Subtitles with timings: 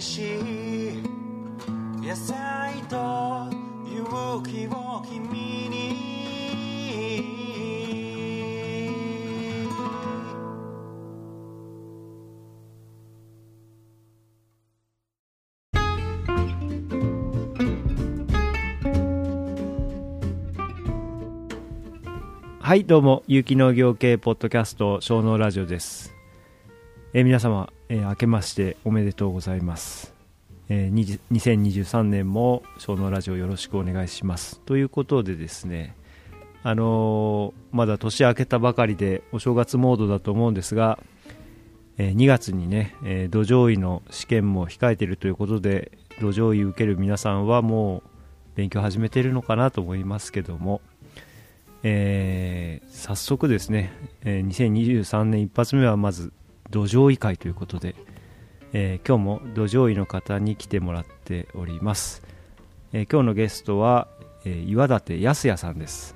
[0.00, 1.02] しい
[2.00, 2.96] 野菜と
[3.86, 6.06] 勇気を君に
[22.66, 26.15] はいどうも有機農業系ポッドキャスト小農ラジオです、
[27.16, 30.12] えー皆様、えー明けましておめでとうございます、
[30.68, 34.60] えー2023年も小農ラジオよろしくお願いします。
[34.66, 35.96] ということでですね
[36.62, 40.98] あのーまだ年明けたばかりでお正月モードだと思うんですが、
[41.96, 48.10] え2月にね、え土壌医の試験も控えているということで土壌医受ける皆さんはもう
[48.56, 50.82] 勉強始めてるのかなと思いますけども
[51.82, 53.90] えー早速ですね、
[54.20, 56.34] えー2023年一発目はまず
[56.76, 57.94] 土壌医会ということで、
[58.74, 62.22] えー今日も土壌医の方に来てもらっております、
[62.92, 64.08] えー今日のゲストは、
[64.44, 66.14] えー岩立康也さんです。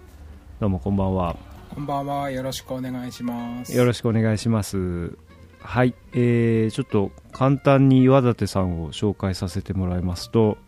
[0.60, 1.34] どうもこんばんは。
[1.74, 2.30] こんばんは。
[2.30, 3.74] よろしくお願いします。
[3.74, 5.16] よろしくお願いします。
[5.62, 10.58] はい、えーちょっと簡単に岩立さんを紹介させてもらいますと、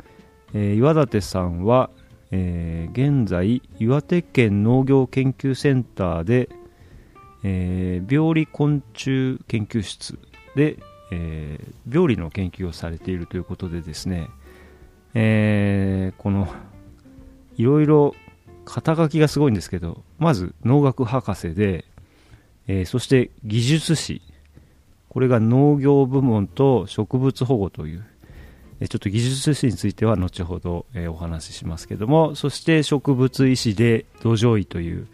[0.55, 1.91] えー岩立さんは、
[2.31, 6.49] えー現在岩手県農業研究センターで、
[7.43, 10.19] えー病理昆虫研究室
[10.55, 10.79] で、
[11.11, 14.29] えー病理の研究をされているということでですね、
[15.15, 16.49] えーこの
[17.57, 18.15] いろいろ
[18.65, 21.85] 肩書きがすごいんですけどまず農学博士で、
[22.67, 24.23] えーそして技術士。
[25.09, 28.05] これが農業部門と植物保護という
[28.81, 35.07] えちょっと技術士については後ほど、えお話ししますけどもそして植物医師で土壌医という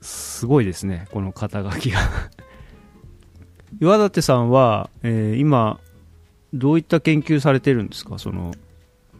[0.00, 2.00] すごいですねこの肩書きが。
[3.80, 5.78] 岩立さんは、えー今
[6.54, 8.18] どういった研究されてるんですか？
[8.18, 8.54] その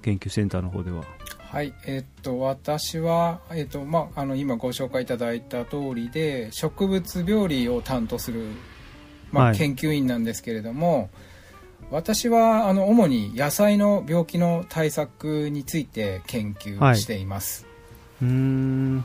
[0.03, 1.05] 研究センターの方では。
[1.51, 1.75] はい。
[1.87, 8.47] えっと、私は、えっと、まあ、あの、今ご紹介いただいた通りで、植物病理を担当する、
[9.33, 9.57] まあ、はい。
[9.59, 11.11] 研究員なんですけれども、
[11.91, 17.67] 私は、あの、主に野菜の病気の対策について研究しています。
[18.23, 19.05] うーん。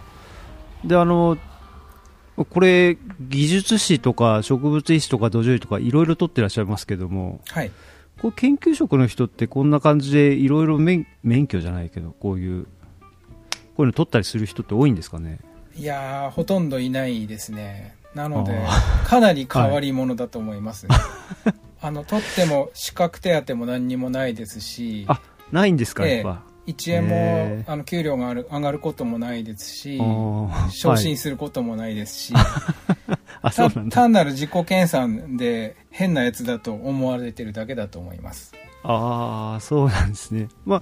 [0.85, 1.37] であの
[2.35, 7.71] これ技術士とか植物医師とか土壌医とかいろいろ取ってらっしゃいますけどもはい。
[8.21, 12.69] こう研究職の人ってこんな感じでいろいろ免免許じゃないけどこういうこ
[13.79, 15.39] ういうの取ったりする人って多いんですかね？
[15.75, 17.95] いやー、ほとんどいないですね。
[18.13, 20.95] なのであ、かなり変わり者だと思いますね。
[21.81, 25.21] あの、取っても資格手当も何にもないですし、あ
[25.51, 26.43] ないんですかええやっぱ、
[26.73, 29.99] 1円も、あの給料がある上がることもないですし
[30.71, 32.33] 昇進することもないですし、
[33.41, 33.95] あそうたなんだ。
[33.95, 38.53] 単なる自己研鑽で変なやつだと思われてるだけだと思います。
[38.83, 40.47] ああそうなんですね。
[40.65, 40.81] まあ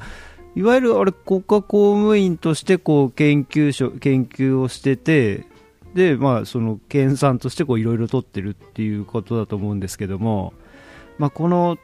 [0.56, 5.46] いわゆるあれ国家公務員としてこう研究所研究をしてて
[5.94, 10.54] でまあその研鑽としてこういろいろ取ってるっていうことだと思うんですけども
[11.18, 11.78] まあこの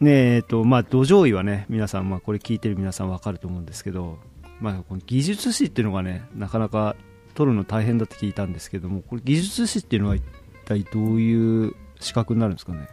[0.00, 4.18] ねえっとまあ土壌医はね皆さんまあこれ聞いてる皆さんわかると思うんですけど
[4.60, 6.96] まあこの技術士っていうのがねなかなか
[7.34, 10.22] 取るの大変だって聞いたんですけどもこれ技術士っていうのは一
[10.64, 12.88] 体どういう資格になるんですかね？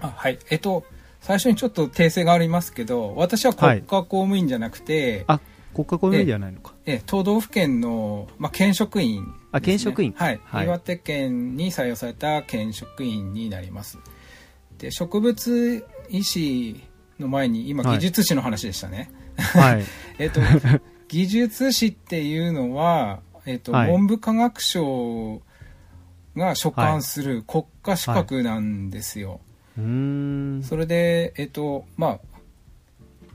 [0.00, 0.38] あはい。
[0.50, 0.84] えっと
[1.20, 5.40] 最初にちょっと訂正がありますけど私は国家公務員じゃなくて、あ
[5.74, 6.74] 国家公務員ではないのか。
[6.84, 10.12] え都道府県の、まあ、県職員ね、あ県職員。
[10.16, 10.66] はい、はい。
[10.66, 13.98] 岩手県に採用された県職員になります。
[14.78, 16.80] で植物医師
[17.18, 19.84] の前に今はい技術士の話でしたね、はい。
[20.18, 20.40] えっと
[21.08, 23.90] 技術士っていうのは、えっとはい。
[23.90, 25.40] 文部科学省
[26.36, 29.40] が所管する国家資格なんですよ、
[29.78, 29.84] うー
[30.58, 30.62] ん。
[30.62, 32.20] それでえっとまあ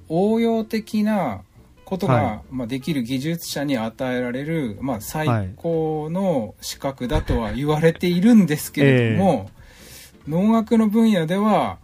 [0.10, 1.42] 応用的な
[1.86, 9.50] ことが、はまあ、できる技術者に与えられる、まあ、最高の資格だとは言われているんですけれども、
[10.28, 11.80] 農学の分野では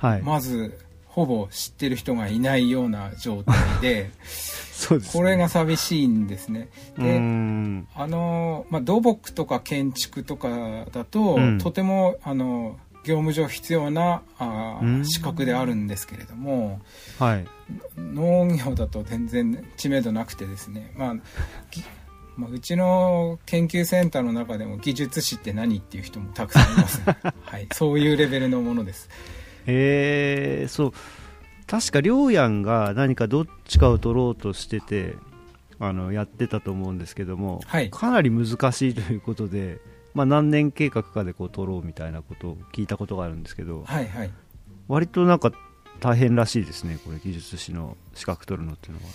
[0.00, 4.10] はい、まずほぼ知ってる人がいないような状態で
[4.72, 6.68] そうです、これが寂しいんですね。
[6.96, 7.86] でん。
[7.94, 11.58] あの、まあ、土木とか建築とかだと、うん。
[11.58, 16.80] とてもあの業務上必要なあ資格であるんですけれども
[17.18, 17.46] はい。
[17.98, 21.14] 農業だと全然知名度なくてですね、まあ
[21.70, 21.82] ぎ
[22.36, 27.16] まあ、うちの研究センターの中でも技術士って何っていう人もたくさんいます、ね。
[27.42, 29.10] はい、そういうレベルのものです
[29.72, 30.92] えー、そう。
[31.66, 35.14] 確か両やんが何かどっちかを取ろうとしてて
[35.78, 37.90] あのやってたと思うんですけども、はい。
[37.90, 39.80] かなり難しいということで、
[40.14, 44.30] まあ、何年計画かでこう取ろうみたいなことを聞いたことがあるんですけどはいはい。
[44.88, 45.52] 割となんか
[46.00, 49.12] 大変らしいですねこれ技術士の資格取るのっていうのは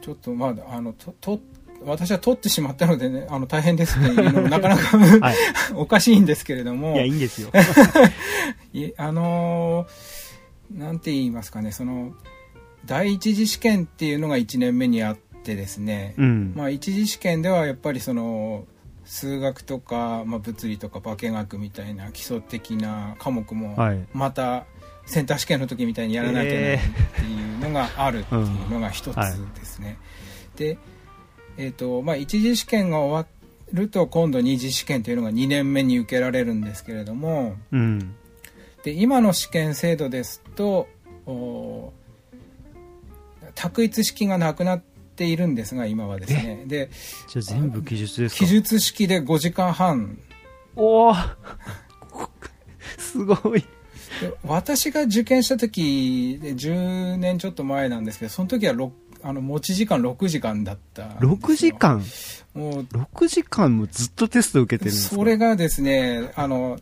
[0.00, 1.40] ちょっとまああのとと
[1.84, 5.34] 私は取ってしまったのでねあの大変ですっていうのも なかなか、はい。
[5.74, 6.94] おかしいんですけれども。
[6.94, 7.50] いやいいんですよ。
[8.72, 10.24] いあのー
[10.72, 12.14] なんて言いますかねその
[12.86, 18.64] 第一次試験っていうのが1年目にあってですね、うん、まあ、一次試験ではやっぱりその
[19.04, 24.06] 数学とか、まあ、物理とか化学みたいな基礎的な科目もはい。
[24.12, 24.66] また
[25.06, 29.98] センター試験の時みたいにやらなきゃいけないっていうのがあるっていうのが一つですね。
[30.56, 30.78] で、
[31.56, 33.28] えーとまあ、一次試験が終わ
[33.72, 38.14] ると今度二次試験というのが2年目に受けられるんですけれどもうん。
[38.82, 40.88] で今の試験制度ですと
[41.26, 41.92] お
[43.54, 44.82] 択一式がなくなっ
[45.16, 46.64] ているんですが今はですね。
[46.66, 46.90] で
[47.28, 48.38] じゃあ全部記述ですか？
[48.40, 50.18] 記述式で5時間半。
[50.76, 51.14] おお
[52.98, 53.60] すごい。
[54.20, 58.92] で私が受験した時で10年ちょっと前なんですけどその時はろ
[59.26, 61.38] あの持ち時間6時間だったんですよ。
[61.42, 62.04] 6時間？
[62.54, 65.16] もう6時間もずっとテスト受けてるんですか？
[65.16, 66.78] それがですねあの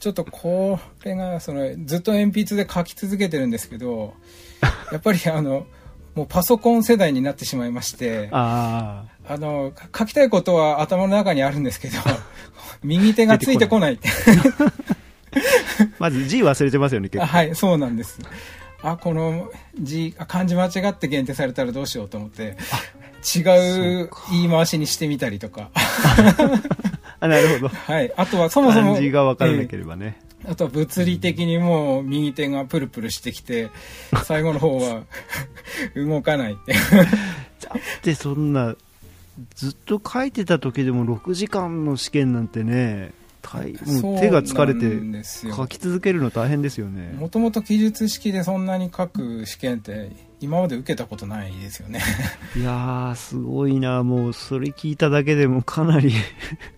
[0.00, 4.14] ちょっとこれがそのずっと鉛筆で書き続けてるんですけど
[4.92, 5.66] やっぱりあの
[6.14, 11.98] もうパソコン世代になってしまいましてああのか書きたいことは頭の中にあるんですけど
[12.82, 14.08] 右手がついてこないって。
[14.08, 14.72] あ
[16.00, 17.24] まず字忘れてますよね結構。
[17.24, 18.18] あはいそうなんです
[18.82, 22.56] あこの字あ漢字間違って限定されたらどうしようと思って
[23.36, 23.40] 違
[24.04, 25.70] う言い回しにしてみたりとか。
[27.22, 27.68] あなるほど。
[27.68, 28.12] はい。
[28.16, 33.70] あとはそもそも漢字が分からなけえればね、えあとは物理的にもう右手がプルプルしてきて
[34.24, 35.02] 最後の方は
[35.94, 36.72] 動かないって。
[37.60, 38.74] だってそんな
[39.54, 43.19] ずっと書いてた時でも6時間の試験なんてね大
[44.02, 45.24] もう手が疲れて
[45.56, 47.14] 書き続けるの大変ですよね。
[47.18, 50.10] もともと記述式でそんなに書く試験って
[50.40, 52.00] 今まで受けたことないですよね。
[52.56, 54.02] いやーすごいな。
[54.02, 56.12] もうそれ聞いただけでもかなり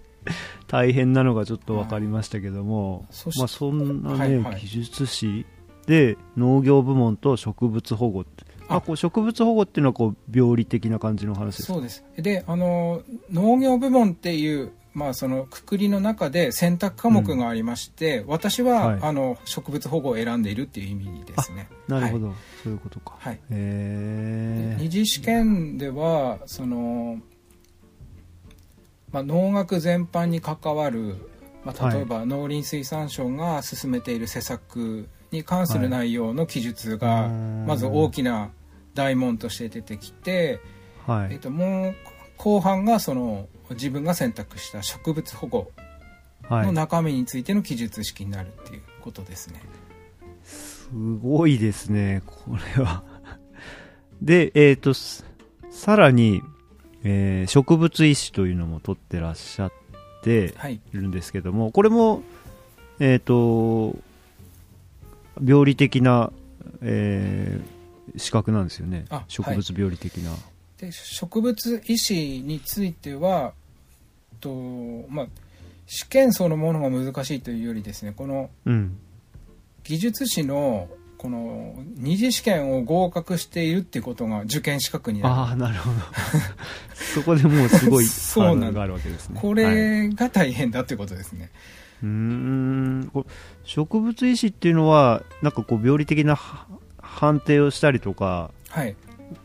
[0.68, 3.06] 大変なのがちょっと分かりましたけども、
[3.38, 4.60] まあ、そんなね、はいはい。
[4.60, 5.46] 技術士
[5.86, 8.44] で農業部門と植物保護って。
[8.68, 8.76] あ。
[8.76, 11.74] あこう植物保護っていうのはこう病理的な感じの話ですか？
[11.74, 12.04] そうです。
[12.16, 18.98] であの農業部門っていうまあそのくくりの中で選択科目がありまして、私は、はい。
[19.02, 21.68] あの植物保護を選んでいるっていう意味ですね。
[21.88, 22.36] なるほど、はい。
[22.62, 23.16] そういうことか。
[23.18, 23.40] はい。
[23.50, 27.18] 二次試験ではその、
[29.10, 31.16] まあ、農学全般に関わる、
[31.64, 38.50] まあ、例えば農林水産省が進めている施策に関する内容の記述が、うんまず大きな
[38.94, 40.60] 大問として出てきて、
[41.06, 41.34] はい。
[41.34, 41.94] えっともう
[42.42, 45.70] 後半がその自分が選択した植物保護
[46.48, 49.62] はいの中身についての記述式になるっていうことですね。
[50.42, 50.90] す
[51.22, 53.04] ごいですね、これは。
[54.20, 55.24] で、えっ、と、す
[55.70, 56.42] さらに、
[57.04, 59.72] えー植物医師というのも取ってらっしゃっ
[60.24, 62.22] てはい、いるんですけども、これも、
[62.98, 63.96] えっ、と、
[65.40, 66.32] 病理的な、
[66.80, 67.82] えー
[68.16, 69.24] 資格なんですよねあ。
[69.28, 70.32] 植物病理的な。
[70.82, 73.52] で植物医師については
[74.40, 74.52] と、
[75.08, 75.26] まあ、
[75.86, 78.98] 試験そのものが難しいというよりですねこのうん。
[79.84, 85.96] 技術士のこの二次試験を合格しているっていうことが受験資格になるああ、なるほど。
[86.94, 89.38] そこでもうすごい そうなんがあるわけですね。
[89.40, 91.50] こはいれが大変だっていうことですね。
[92.02, 93.26] うーんこ
[93.64, 96.66] 植物医師っていうのはなんかこう病理的なは
[96.98, 98.96] 判定をしたりとかはい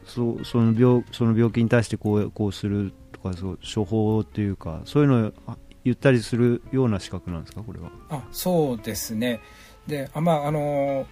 [0.06, 7.89] そうその病その病気に対してこうこうするとかそう処方っていうかそういうのをあ言ったりするような資格なんですかこれは？
[8.10, 9.39] あそうですね。
[9.88, 11.06] であまああの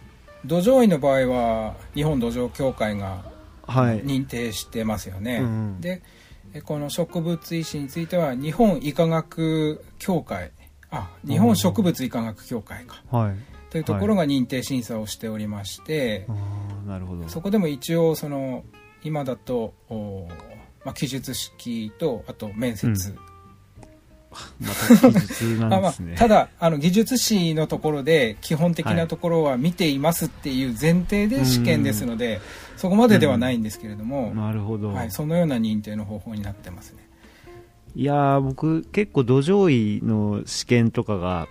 [0.46, 3.24] 土壌医の場合は日本土壌協会が
[3.67, 4.03] はい。
[4.03, 6.03] 認定してますよね、うんで
[6.53, 10.51] えこの植物医師については日本医科学協会。
[10.91, 13.01] あ日本植物医科学協会か。
[13.10, 16.34] はいというところが認定審査をしておりまして、あ
[16.86, 17.27] あなるほど。
[17.27, 18.63] そこでも一応その
[19.03, 20.29] 今だと、お
[20.86, 23.13] まあ、記述式とあと面接、
[24.62, 24.67] ま
[25.01, 32.39] た技術あまあなんですね、 ただあの技術士のところで基本的なところは見ていますっていう前提で試験ですので、
[32.77, 37.10] そこまでではないんですけれども、なるほど、はい、そのような認定の方法になってますね。
[37.94, 41.50] いやー僕結構土壌医の試験とかが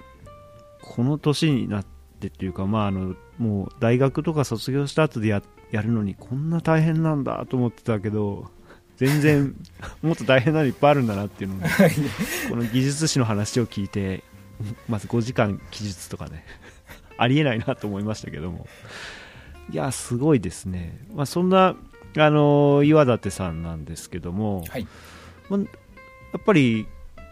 [0.80, 1.93] この年になって
[2.28, 8.50] っていうかまああのもう大学とか卒業した後でややるのにこんな大変なんだと思ってたけど
[8.96, 9.54] 全然
[10.02, 11.60] もっと大変なのいっぱいあるんだなっていうのを
[12.50, 14.22] この技術士の話を聞いて
[14.88, 16.44] まず5時間記述とかね
[17.18, 18.66] ありえないなと思いましたけども。
[19.72, 21.74] いやすごいですね、まあ、そんな、
[22.18, 24.86] あの岩立さんなんですけども、はい。
[25.48, 25.66] まあや
[26.38, 26.86] っぱり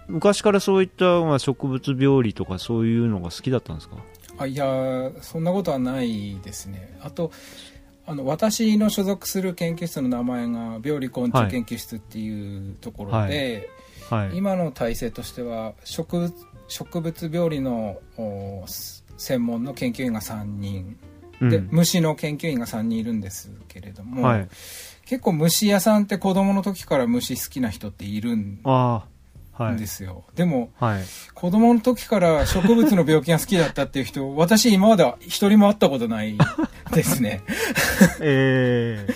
[0.09, 3.97] 昔からそういった、まあ、植物病理とかそういうのが好きだったんですか？
[4.39, 6.99] あいやそんなことはないですね。
[7.03, 7.31] あと
[8.07, 13.69] あの私の所属する研究室の名前が病理昆虫研究室っていうところで、
[14.11, 14.27] はい。
[14.27, 14.37] はい。
[14.37, 16.35] 今の体制としては植物
[16.69, 18.65] 植物病理のお
[19.17, 20.97] 専門の研究員が3人。
[21.41, 21.69] で、うん。
[21.71, 24.49] 虫の研究員が3人いるんですけれども、はい、
[25.07, 28.61] 結構虫屋さんって子供の時から虫好きな人っているん
[29.54, 29.76] ああはい。
[29.76, 31.02] ですよ、でもはい。
[31.35, 36.37] 子供の時から植物の病気が好きだったっていう人 私今までは一人も会ったことない
[36.92, 37.42] ですね。
[38.21, 39.14] ええ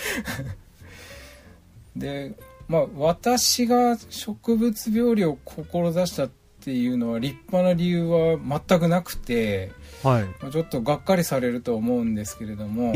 [1.96, 2.34] で
[2.68, 10.24] まあ私が植物病理を志したっていうのは立派な理由は全くなくてはい。
[10.42, 12.92] まあちょっとがっかりされると思うんですけれども。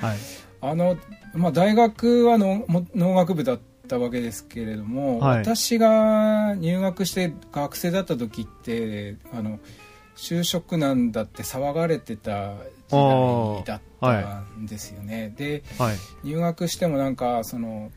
[0.00, 0.16] はい。
[0.60, 0.96] あの、
[1.34, 5.38] まあ、大学は農も農学部だったわけですけれども、はい。
[5.38, 9.58] 私が入学して学生だった時ってあの
[10.16, 12.54] 就職なんだって騒がれてた
[12.88, 15.32] 時代だったんですよね。
[15.36, 15.96] ではい。
[16.24, 17.90] 入学してもなんかその、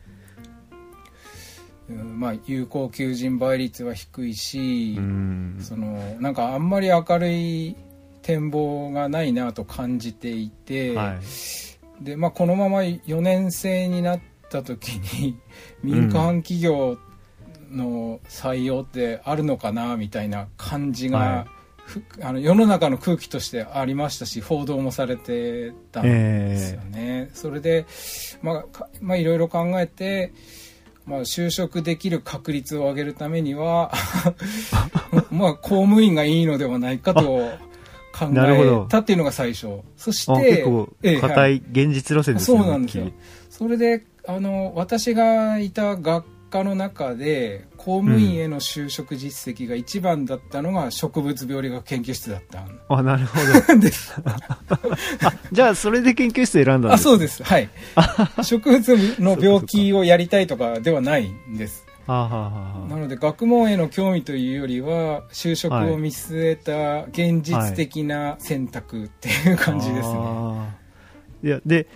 [1.88, 5.58] うんまあ、有効求人倍率は低いし、うん。
[5.60, 7.76] そのなんかあんまり明るい
[8.22, 12.04] 展望がないなと感じていて、はい。
[12.04, 14.88] で、まあ、このまま4年生になった時
[15.20, 15.38] に
[15.82, 16.98] 民間企業
[17.70, 21.46] の採用ってあるのかなみたいな感じが、は
[21.90, 27.30] ふあの世の中の空気としてありましたし報道もされてたんですよね。
[27.34, 27.86] それで、
[28.42, 30.32] まあかまあ、いろいろ考えて、
[31.04, 33.92] まあ、就職できる確率を上げるためには
[35.30, 37.50] まあ公務員がいいのではないかと
[38.12, 39.80] 考えたっていうのが最初。
[39.96, 43.10] そしてあ結構ええ硬い現実路線ですねそうなんですよ。
[43.48, 53.38] それであの私がいた学科の中で公務員への就職実績が一番だったのが植物病理学研究室だったんきりあなるほ
[53.72, 53.78] ど。
[53.80, 54.14] です。
[54.24, 57.42] あじゃあそれで研究室選んだんですあそうです。
[57.42, 57.70] はい。
[58.42, 61.86] 植物の病気をやりたいとかではないんです。
[62.06, 70.14] はあ、はあはあなので学問への興味というよりは就職を見据えた現実的な選択っていう感じですね。
[70.16, 70.80] あー。
[71.42, 71.86] いやで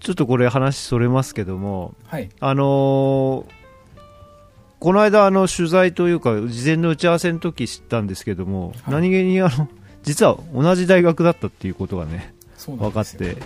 [0.00, 2.28] ちょっとこれ話それますけどもはい。
[2.40, 3.60] あのー
[4.80, 8.94] この間あの取材というか事前の打ち合わせの時知ったんですけども、はい。
[8.94, 9.68] 何気にあの
[10.02, 12.32] 実は同じ大学だったっていうことがね
[12.66, 13.36] 分かって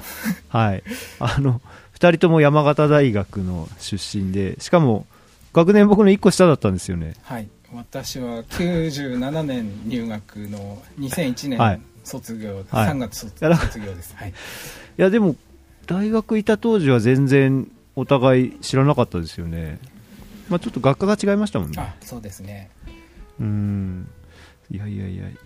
[0.49, 0.84] はい。
[1.18, 1.61] あの
[1.99, 5.06] 2人とも山形大学の出身でしかも
[5.52, 7.14] 学年僕の1個下だったんですよね。
[7.23, 7.49] はい。
[7.73, 11.78] 私は97年入学の2001はい。
[11.78, 12.64] 年卒業、はい。
[12.90, 14.14] 3月卒業です。
[14.14, 14.30] はい。
[14.30, 14.32] い
[14.99, 15.34] やでも
[15.87, 19.79] 大学いた当時は全然お互い知らなかったですよね。
[20.49, 21.76] まあちょっと学科が違いましたもんね。
[21.79, 22.71] あそうですね。
[23.41, 24.09] うん。
[24.71, 25.37] いやいやいやい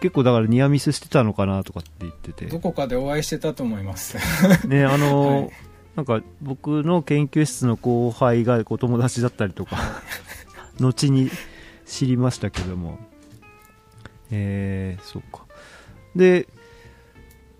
[0.00, 2.46] 結構だからニアミスしてたのかなとかって言ってて。
[2.46, 4.16] どこかでお会いしてたと思います。
[4.66, 5.52] ねあのー はい。
[5.96, 9.76] なんか僕の研究室の後輩がお友達だったりとか
[10.80, 11.30] 後に
[11.86, 12.98] 知りましたけども。
[14.30, 15.44] えー、そうか。
[16.16, 16.48] で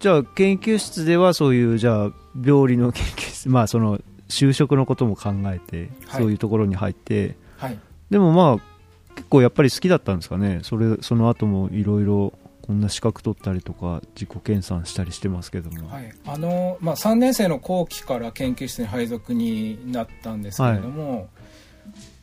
[0.01, 6.23] じゃあ研究室ではそういうじゃあ病理の研究室 まあその就職のことも考えて、はい。
[6.23, 7.79] そういうところに入ってはい。
[8.11, 8.73] でもまあ
[9.15, 10.61] 結構やっぱり好きだったんですかね。
[10.63, 16.13] それその後もいろいろこんな資格取ったりとか自己研鑽したりしてますけども、はい。
[16.25, 21.29] あのまあ、3年生の後期から研究室に配属になったんですけれども、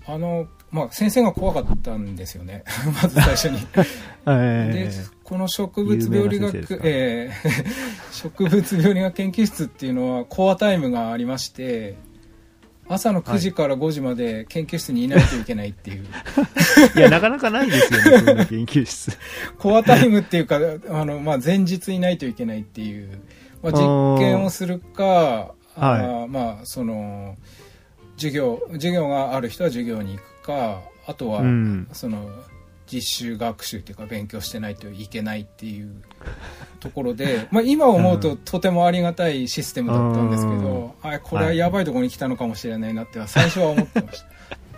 [0.08, 2.64] あのまあ、先生が怖かったんですよね。
[3.02, 3.60] まず最初に。
[4.28, 4.92] えで
[5.30, 7.50] この植物病理学、えー
[8.12, 11.96] 植物病理学研究室っていうのはコアタイムがありまして
[12.88, 16.06] 朝の9時から5時まで研究室にいないといけないっていう、
[16.96, 17.00] い。
[17.00, 19.16] やなかなかないですよね そんな研究室。
[19.60, 20.60] コアタイムっていうか
[20.90, 23.20] あの、まあ、前日いないといけないっていう、
[23.62, 23.80] まあ、実
[24.18, 27.38] 験をするかあーまあその
[28.16, 31.88] 授業授業がある人は授業に行くかあとは、うん。
[31.94, 32.28] その
[32.92, 35.92] 実習学習っていうか勉強してないといけないっていう
[36.80, 44.24] ところで、 まあ、今思うととてもありがたいシステムだったんですけど、あこれはやばいところに来たのかもしれないなっては最初は思ってまし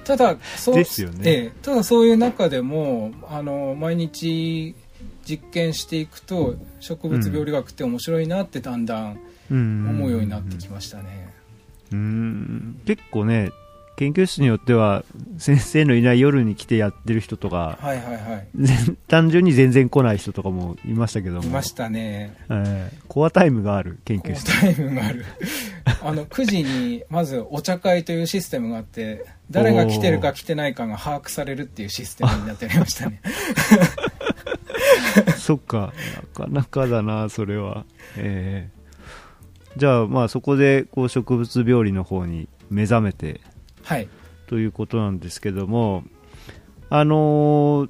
[0.04, 0.18] た。
[0.18, 1.18] ただそうですよね。
[1.24, 4.76] ええただそういう中でもあの毎日
[5.24, 9.20] 実験していくと植物病理学って面白いなってだんだん。
[9.52, 11.34] 思うようになってきましたね。
[11.92, 12.82] うん。
[12.86, 13.52] 結構ね
[14.02, 15.06] 研究室によっては
[15.38, 18.48] 先生のいない夜に来てやってる人とかはいはいはい。
[18.56, 21.44] 全単純に全然来ない人とかもいましたけども。
[21.44, 22.36] いましたね。
[22.50, 24.60] えーコアタイムがある研究室。
[24.60, 25.24] タイムがある。
[26.02, 33.22] あの9時にまずお茶会というシステムがあって誰が来てるか来てないかが把握されるっていうシステムになっておりましたね。
[35.38, 35.94] そっか。
[36.40, 37.86] なかなかだなそれは。
[38.18, 38.82] えー
[39.78, 43.40] じゃあまあそこでこう植物病理の方に目覚めて
[43.84, 44.08] はい。
[44.48, 46.04] ということなんですけども
[46.90, 47.90] あのー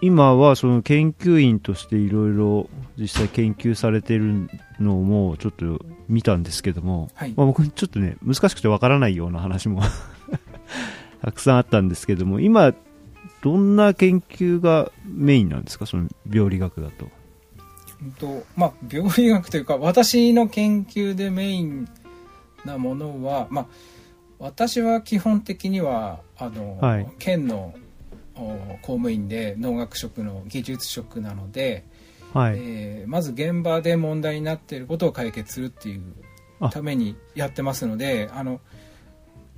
[0.00, 4.48] 今はその研究員としていろいろ実際研究されてる
[4.78, 7.34] のもちょっと見たんですけども、はい。
[7.36, 9.82] まあ、僕ちょっとね難しくてわからないような話も
[11.20, 12.74] たくさんあったんですけども今
[13.42, 15.86] どんな研究がメインなんですか？
[15.86, 17.08] その病理学だと。
[18.00, 21.88] うんとまあ病理学というか私の研究でメイン
[22.64, 23.66] なものはまあ
[24.38, 27.08] 私は基本的にはあの、はい。
[27.18, 27.74] 県の
[28.36, 31.84] お公務員で農学職の技術職なので、
[32.32, 36.02] はい、えーまず現場で問題になっていることを解決するっていう
[36.60, 36.68] あ。
[36.68, 38.60] ためにやってますのであの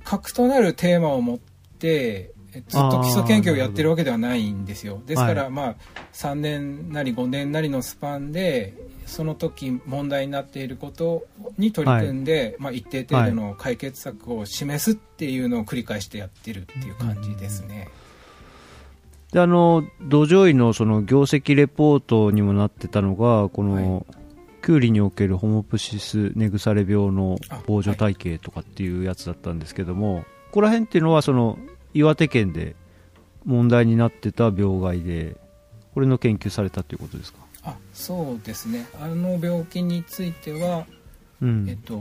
[0.03, 5.01] 核となるテーマを持ってえずっと基礎研究をやってるわけではないんですよ。
[5.05, 5.51] ですから、はい。
[5.51, 5.75] まあ
[6.13, 8.73] 3年なり5年なりのスパンで
[9.05, 11.25] その時問題になっていること
[11.57, 17.89] に取り組んで、まあ、一定程度の解決策を示すっていうのを繰り返してやってるっていう感じですね。
[19.31, 24.05] であの土壌医のその業績レポートにもなってたのがこの、
[24.61, 31.57] キュウリにおけるホモプシスネグサレ病の防除体系とかっていうやつだったんですけども、ここら辺っていうのはその
[31.93, 32.75] 岩手県で
[33.43, 35.35] 問題になってた病害で
[35.93, 38.87] これの研究されたということですか、あそうですね。
[38.99, 40.85] あの病気については
[41.41, 41.65] うん。
[41.67, 41.95] えっと、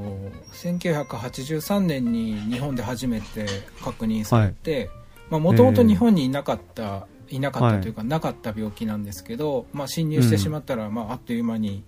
[0.52, 3.46] 1983年に日本で初めて
[3.82, 4.90] 確認されて
[5.30, 11.84] もともと日本にいなかった、いなかったというか、なかった病気なんですけど、まあ、侵入してしまったら、まあ、あっという間に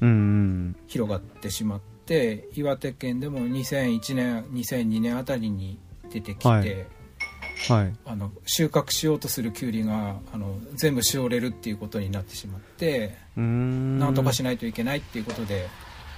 [0.00, 5.78] うんうん広がってしまって岩手県でも2001年2002年あたりに
[6.10, 6.86] 出てきて、はい
[7.68, 7.92] はい。
[8.06, 13.98] あの収穫しようとするキュウリがあの全部しおれるっていうことになってしまって、うーん。
[13.98, 15.68] なんとかしないといけないっていうことで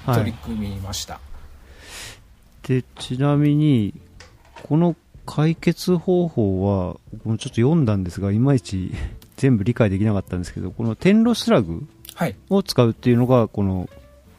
[0.07, 0.16] はい。
[0.18, 1.20] 取り組みました。
[2.62, 3.94] でちなみに
[4.62, 8.92] この解決方法はちょっと読んだんですがいまいち
[9.37, 12.37] 全部理解できなかったんですけどこのテンロスラグはい。
[12.49, 13.90] を使うっていうのがこの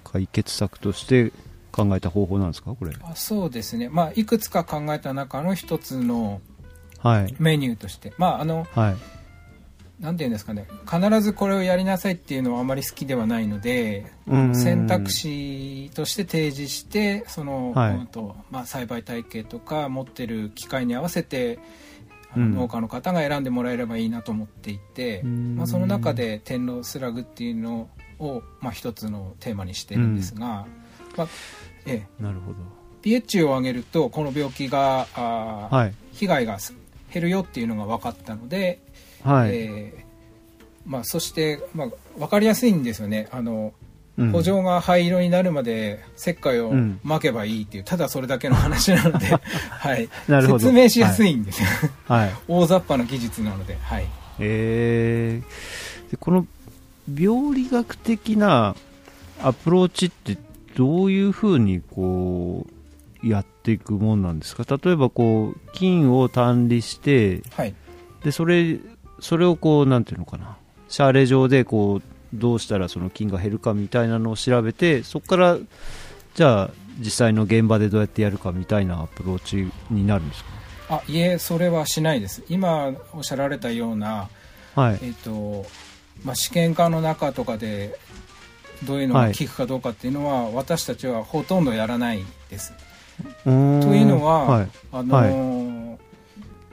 [0.04, 1.34] 解決策として
[1.72, 2.94] 考えた方法なんですかこれ。
[3.04, 6.40] あそうですね、まあ、いくつか考えた中の一つの
[7.06, 7.36] はい。
[7.38, 8.96] メニューとして、まあ、あのはい。
[10.00, 10.68] なんていうんですかね。
[10.92, 17.96] 必ずこれをやりなさいっていうのはあまり好きではないのでうん選択肢として提示してその、はい。
[17.96, 21.60] うんとまあ、栽培体系とか持ってる機械に合わせて
[22.36, 25.56] 農家の方が選んでもらえればいいなと思っていて、うん。
[25.56, 27.90] まあ、その中で天狼スラグっていうの
[28.20, 30.66] を、まあ、一つのテーマにしてるんですが、
[31.16, 31.28] まあ
[31.86, 32.58] ええ、なるほど。
[33.02, 35.94] pH を上げるとこの病気がはい。
[36.12, 36.58] 被害が
[37.16, 38.80] 減るよっていうのが分かったので、
[39.24, 40.06] はい、えー
[40.86, 43.28] まあ、そして、まあ、分かりやすいんですよね。
[43.32, 43.74] あの
[44.18, 44.32] うん。
[44.32, 47.00] 補助が灰色になるまで石灰をうん。
[47.04, 49.28] 撒けばいいっていう、ただそれだけの話なので、
[49.70, 50.60] はい、なるほど。
[50.60, 51.68] 説明しやすいんですよ、
[52.08, 52.32] はい。
[52.48, 54.06] 大雑把な技術なので、はい、
[54.40, 56.46] えー、でこの
[57.14, 58.76] 病理学的な
[59.42, 60.38] アプローチって
[60.76, 62.75] どういうふうにこう
[63.26, 64.66] やっていくもんなんですか？
[64.82, 67.74] 例えばこう菌を単理してはい、
[68.24, 68.80] でそれ
[69.20, 70.58] それをこうなんていうのかな？
[70.88, 72.02] シャーレ上でこう
[72.34, 75.58] どうしたらその菌が減るかみたいなのを調べてそこから
[76.36, 80.44] じゃあ実際の現場でどうやってやるかみたいなアプローチになるんです
[80.88, 84.30] あいえ、それはしないです、今おっしゃられたような、
[84.76, 85.00] かはい。
[85.02, 85.66] えっと
[86.24, 87.98] まあ、試験管の中とかで
[88.84, 92.74] どういうのが効くかどうかっていうのは、私たちはほとんどやらないです。
[93.44, 94.70] というのは、はい。
[94.92, 95.76] あのー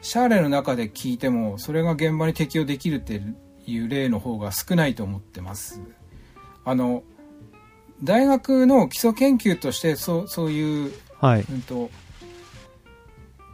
[0.02, 3.22] シャーレの中で聞いてもそれが現場に適用できるって
[3.66, 5.80] いう例の方が少ないと思ってます。
[6.64, 7.04] あの
[8.02, 11.46] 大学の基礎研究としてそうそういう、はい。
[11.48, 11.88] うんと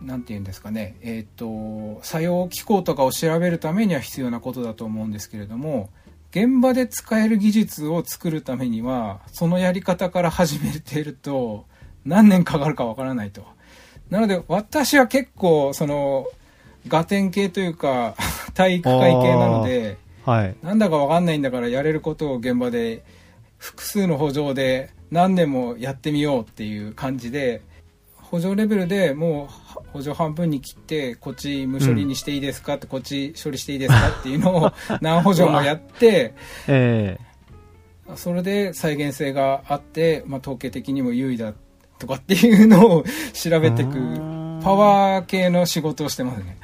[0.00, 5.90] なんていうんですかね、えっ、と作用機構とかを調べるためには必要なことだと思うんですけれども
[6.30, 11.66] 現場で使える技術を作るためにはそのやり方から始めていると
[12.08, 13.44] 何年かかるかわからないと。
[14.10, 16.26] なので私は結構その
[16.88, 18.14] ガテン系というか
[18.54, 20.54] 体育会系なのではい。
[20.62, 23.02] なんだかわかんないんだからやれることを現場で
[23.58, 27.60] 複数の補助で何年もやってみようっていう感じで
[28.16, 32.74] 補助レベルでもう補助半分に切ってこっち無処理にしていいですか？
[32.74, 34.08] って、こっち処理していいですか？
[34.20, 36.34] っていうのを 何補助もやって
[36.66, 37.18] え
[38.16, 41.52] それで再現性があって、まあ、統計的にも優位だ
[41.98, 44.38] とかっていうのを調べていくー。
[44.62, 46.56] パワー系の仕事をしてますね。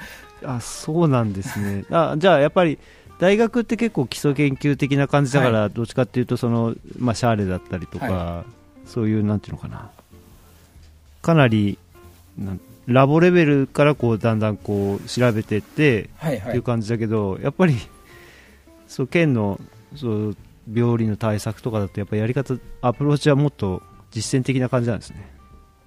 [0.43, 1.85] えあそうなんですね。
[1.91, 2.79] あじゃあやっぱり
[3.19, 8.45] 大学って結構基礎研究的な感じだから、どっちかっていうとその、まあ、シャーレだったりとか、は
[8.85, 9.91] そういうなんていうのかな。
[11.23, 11.79] かなり
[12.39, 16.49] なんラボレベルからこうだんだんこう調べていって、はいはい。
[16.49, 17.77] っていう感じだけどやっぱり
[18.89, 19.61] そう県の
[19.97, 20.37] そう
[20.73, 23.83] 病理の対策とかだとやっぱやり方アプローチはもっと
[24.15, 25.35] 実践的な感じなんですね。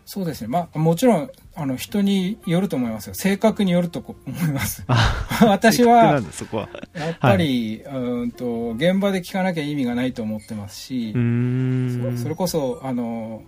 [0.05, 0.47] そうですね。
[0.47, 3.13] まあもちろんあの人によると思いますよ。
[3.13, 4.85] 性格によると思います。
[5.41, 6.21] 私は
[6.55, 6.69] は。
[6.93, 13.43] やっぱり、うーんと現場で聞かなきゃ意味がないと思ってますしそそれこそあの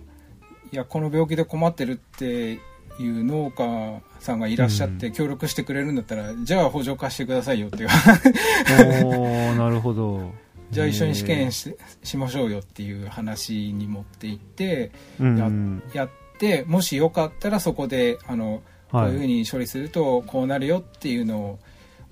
[0.72, 2.60] いやこの病気で困ってるって
[2.98, 7.88] いう農家さんがいらっしゃって協力してくれるんだったら、じゃあ補助貸してくださいよっていう。
[7.88, 10.32] おーなるほど
[10.70, 21.58] じゃあ一緒に試へ験ししましょうよっていう話に持っていってーうんやってもしよかったらそこであのこうはいいうふうに処理するとこうなるよっていうのを、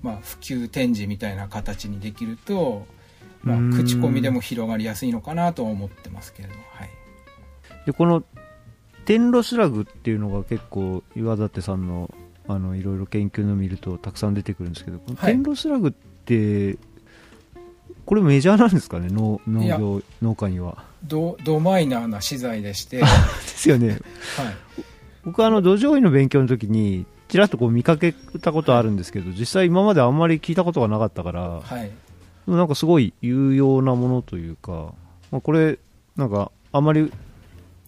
[0.01, 2.85] まあ、普及展示みたいな形にできると、
[3.43, 6.89] まあ口コミでも広がりやすいのかなと思ってますけれど、はい、
[7.85, 8.23] でこの
[9.05, 12.13] 天ロスラグっていうのが結構岩立さんの
[12.47, 15.33] あのいろいろ研究の見るとたくさん出てくるんですけど、はい。
[15.33, 16.77] 天ロスラグって
[18.09, 19.07] これメジャーなんですかね？
[19.11, 20.83] 農農業農家には。
[21.03, 23.05] ドドマイナーな資材でして、で
[23.45, 23.89] すよね。
[23.89, 23.99] はい、
[25.25, 31.91] 僕はあの土壌医の勉強の時にちらっとこう見かけたことあるんですけど実際今まであんまり聞いたことがなかったから、はい、
[32.47, 34.91] なんかすごい有用なものというか、
[35.29, 35.77] まあ、これ
[36.15, 37.13] なんかあまり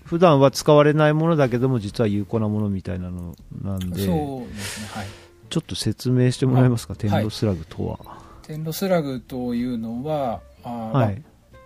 [0.05, 5.07] 普段は使われないものだけども実は有効なものみたいなのなんでそうですね、はい。
[5.49, 8.21] ちょっと説明してもらえますか、あ天ロスラグとは。
[8.51, 11.23] テンロスラグというのは、あはい。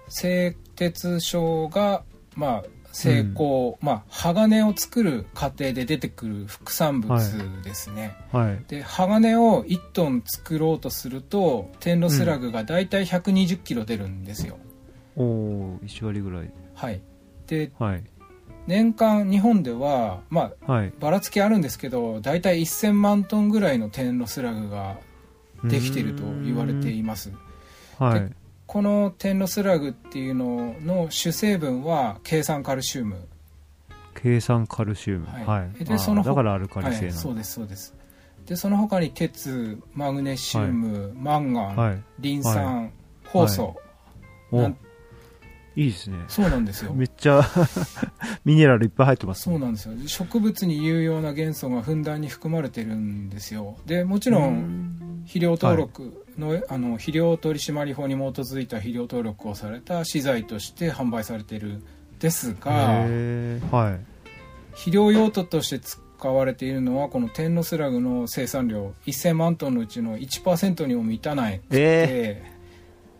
[0.08, 2.04] 製鉄症が、
[2.36, 7.18] まあ、成功、まあ、鋼を作る過程で出てくる副産物
[7.64, 8.16] ですね。
[8.32, 8.64] はい。
[8.68, 14.60] で鋼を1トン作ろうとするとテンロスラグがだいたい120キロ出るんですよ。
[15.16, 16.52] おお1割ぐらい。
[16.76, 17.02] はい、
[17.48, 18.04] ではい。
[18.68, 20.94] 年間日本では、まあ、はい。
[21.00, 24.98] ばらつきあるんですけどだいたい1000万トンぐらいのテンロスラグが
[25.70, 27.32] できていると言われています。
[28.00, 28.32] はいで。
[28.68, 33.28] このテンロスラグっていうのの主成分は計酸カルシウム、
[34.16, 35.28] 計算カルシウム。
[35.28, 35.86] はいはい。
[35.86, 37.22] でそのだからアルカはい、リ性なんだ。
[37.22, 37.94] そうですそうです
[38.48, 42.04] でその他に鉄マグネシウム、マンガン、はい。
[42.20, 42.92] リン酸、
[43.26, 43.76] 酵素、
[44.52, 44.78] おなん
[45.76, 46.18] いいですね。
[46.28, 47.42] そうなんですよめっちゃ
[48.46, 49.56] ミネラルいっぱい入ってますね。
[49.56, 61.82] そうなんですよ植物に有用な元素がふんだんに含まれてるんですよでもちろん肥料登録の,、あの肥料取締法に基づいた肥料登録をされた資材として販売されている
[62.20, 64.16] ですがはい。
[64.72, 72.44] 肥料用途として使われているのはこのテンロスラグの生産量1000万トンのうちの1%にも満たないくて、え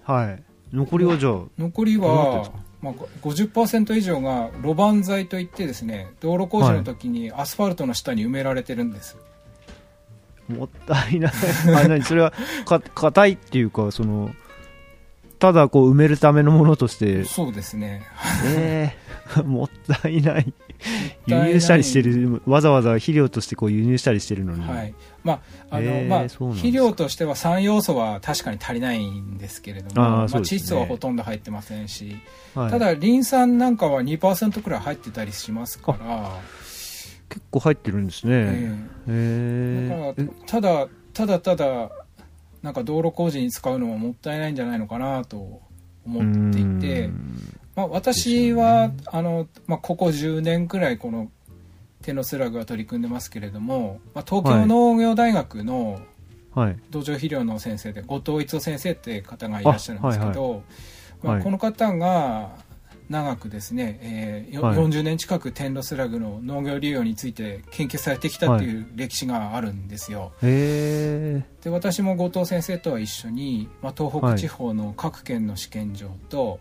[0.04, 0.44] はい。
[0.74, 2.52] 残りはじゃあ、残りは
[2.82, 9.18] まあ、50%以上が路盤材といってですね道路工事の時にアスファルトの下に埋められてるんです、
[10.48, 11.34] もったいない。
[11.76, 12.04] あ、何？
[12.06, 12.34] それは、
[12.66, 14.32] か、硬いっていうか、その、
[15.40, 18.04] ただこう埋めるためのものとして、そうですね。
[18.46, 18.96] え
[19.38, 19.70] え もっ
[20.02, 20.54] たいない。
[21.26, 24.68] 輸入したりしてる、わざわざ肥料としてこう輸入したりしてるのに。
[24.68, 24.94] はい
[25.26, 32.16] まああの、まあ肥料としては3要素は確かに足りないんですけれどもまあ、窒素はほとんど入ってませんし、
[32.54, 32.72] はい。
[32.72, 36.40] ただリン酸なんかは2%くらい入ってたりしますから、
[37.28, 38.80] 結構入ってるんですね。
[39.08, 40.14] え
[40.46, 41.90] ただただただ
[42.62, 45.62] なんか道路工事に使うのはもったいないんじゃないのかなと
[46.06, 47.10] 思っていて、
[47.76, 51.30] まあ、私は、あのまあ、ここ10年くらいこの
[52.06, 56.00] テノスラグは取り組んでますけれども、まあ、東京農業大学の
[56.54, 56.78] はい。
[56.90, 60.64] 土壌肥料の先生で後藤一夫先生って方がいらっしゃるんですけど、
[61.22, 61.44] まあはい。
[61.44, 62.56] この方が
[63.10, 64.78] 長くですね、えーよはい。
[64.78, 70.32] 40年近くテンロスラグの農業利用について研究されてきたっていう歴史があるんですよ。
[70.42, 76.60] へえで私も後藤先生とは一緒に、まあ、東北地方の各県の試験場と、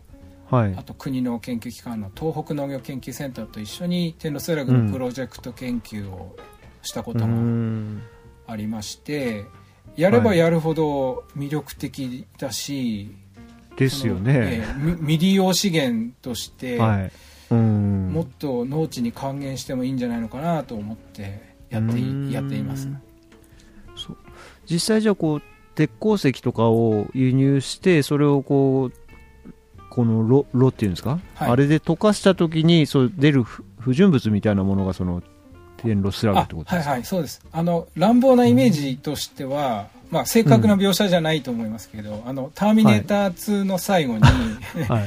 [0.54, 0.82] はいあ。
[0.82, 6.36] と国の研究機関の東北農業研究センターと一緒にテンロスラグのプロジェクト研究を
[6.82, 8.02] したこうとがん。
[8.46, 9.46] ありまして、
[9.96, 13.14] やればやるほど魅力的だし、
[13.76, 14.62] ですよね。
[14.62, 17.12] えみ未利用資源として、はい。
[17.50, 18.12] うん。
[18.14, 22.88] もっと農地に還元してもいいんじゃないのかなと思ってやってうーんいやっています
[23.96, 24.16] そう
[24.70, 25.42] 実際じゃあこう
[25.74, 29.03] 鉄鉱石とかを輸入してそれをこう
[29.94, 31.50] この炉炉っていうんですか、はい。
[31.50, 35.22] あれで溶かした時にそう出る不不純物みたいなものがその
[35.76, 36.90] 天炉スラグってことですか？
[36.90, 37.40] あはいはいそうです。
[37.52, 45.04] あの乱暴なイメージとしては、まあ、正確な描写じゃないと思いますけど、あのターミネーター2の最後に、はい。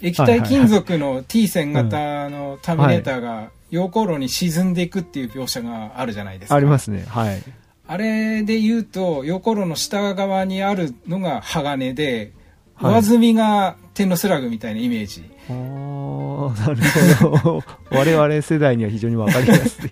[0.06, 6.54] 液体金属の T 線型のターミネーターが溶鉱炉に沈んでいくっていう描写があるじゃないですか。
[6.54, 7.04] ありますね。
[7.08, 7.42] はい。
[7.86, 12.32] あれで言うと溶鉱炉の下側にあるのが鋼で
[12.76, 12.94] はい。
[12.94, 17.64] 上積みが天のスラグみたいなイメージ、あーなるほど。
[17.90, 19.90] 我々世代には非常に分かりやすい。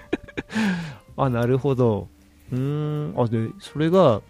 [1.16, 2.08] あなるほど。
[2.52, 3.14] うーん。
[3.20, 4.20] あでそれが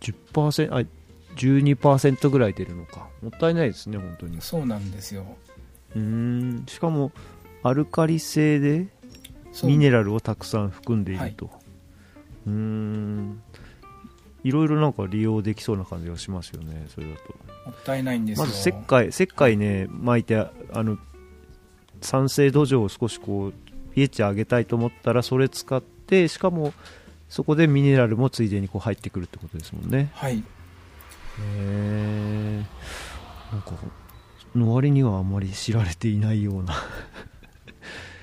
[0.00, 0.84] 10%あ
[1.36, 3.08] 12%ぐらい出るのか。
[3.22, 4.40] もったいないですね本当に。
[4.40, 5.24] そうなんですよ。
[5.94, 6.64] うーん。
[6.68, 7.10] しかも
[7.62, 8.86] アルカリ性で
[9.64, 11.30] ミネラルをたくさん含んでいはい。
[11.30, 11.50] ると、
[12.46, 13.42] うーん
[14.46, 17.22] いろいろなんか利用できそうな感じがしますよねそれだと。
[17.66, 18.46] もったいないんですよ。
[18.46, 20.98] まず石灰石灰ね巻いてあの
[22.00, 23.54] 酸性土壌を少しこう
[23.94, 26.72] pH 上げたいと思ったらそれ使ってしかも
[27.28, 30.10] そこでミネラルもついでにこう入ってくるってことですもんね。
[30.14, 30.36] はい。
[30.38, 30.42] へ
[31.40, 32.62] え
[33.50, 33.72] なんか
[34.54, 36.74] の割にはあまり知られていないような。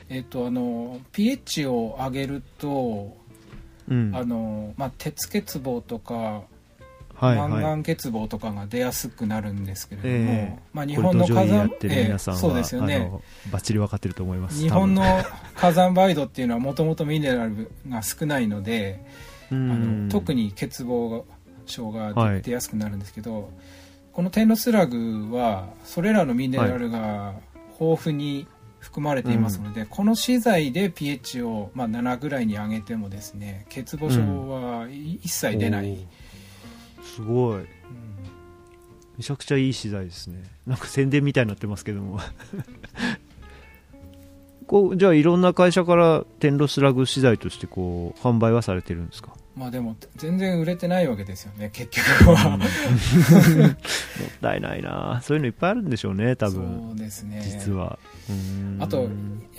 [0.10, 3.18] えっ、とあの pH を上げると、
[3.90, 4.12] うん。
[4.16, 6.44] あのまあ、鉄欠乏とか
[7.16, 7.80] はいマンガはい。
[7.80, 10.60] ン欠乏とかが出やすくなるんですけれども、ええ。
[10.74, 13.12] まあ、日日本の火や山ええそうですよね。
[13.52, 14.60] バッチリ分かってると思います。
[14.60, 15.04] 日本の
[15.56, 19.00] 火山灰土っていうのはもともとミネラルが少ないので、
[19.52, 21.24] ああの特にに欠乏
[21.66, 23.52] 症が出,、やすくなるんですけど
[24.12, 27.36] このテンロスラグはそれらのミネラルが
[27.80, 28.48] 豊富に
[28.84, 35.98] 含まれていますので、この資材で pH を、まあ、7ぐらいに上げてもですね欠乏症はい一切出ない、
[37.04, 37.56] すごい。
[37.56, 37.66] うん。
[39.18, 40.44] めちゃくちゃいい資材ですね。
[40.68, 42.20] なんか宣伝みたいになってますけども。
[44.68, 49.34] こうじゃあいろんな会社から天ロスラグ資材としてこう販売はされてるんですか？
[49.56, 52.68] まあでも全然売れてないわけですよね結局は、もっ
[54.42, 55.22] たいないな。
[55.24, 56.90] そういうのいっぱいあるんでしょうね多分。
[56.90, 57.42] そうですね。
[57.44, 58.00] 実は。
[58.80, 59.08] あと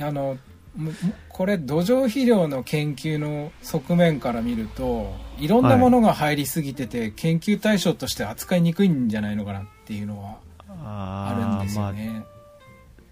[0.01, 0.37] あの
[0.77, 0.91] も
[1.29, 12.25] これ土壌肥料の研究の側面から見るといろんなものが入りすぎてて、研究対象として扱いにくいんじゃないのかなっていうのはあるんですよね、まあ、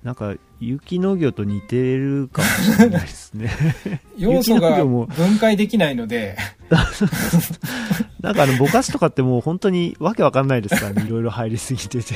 [0.03, 3.51] なんか有機農業と似てるかもしれないですね。
[4.17, 6.37] 要素が分解できないので
[8.21, 11.05] なんかあのぼかしとかってもう本当にわけわかんないですからね。
[11.07, 12.15] いろいろ入りすぎてて。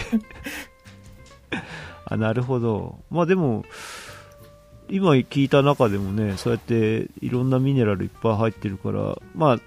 [2.04, 3.00] あなるほど。
[3.10, 3.64] まあでも
[4.88, 9.58] 今聞いた中でもねそうやっていろんなミネラルいっぱい入ってるからまあ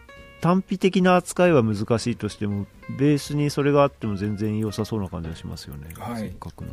[0.42, 2.66] 単品的な扱いは難しいとしても
[2.98, 6.22] ベースにそれがあっても全然良さそうな感じがしますよね、はい。
[6.22, 6.72] せっかくの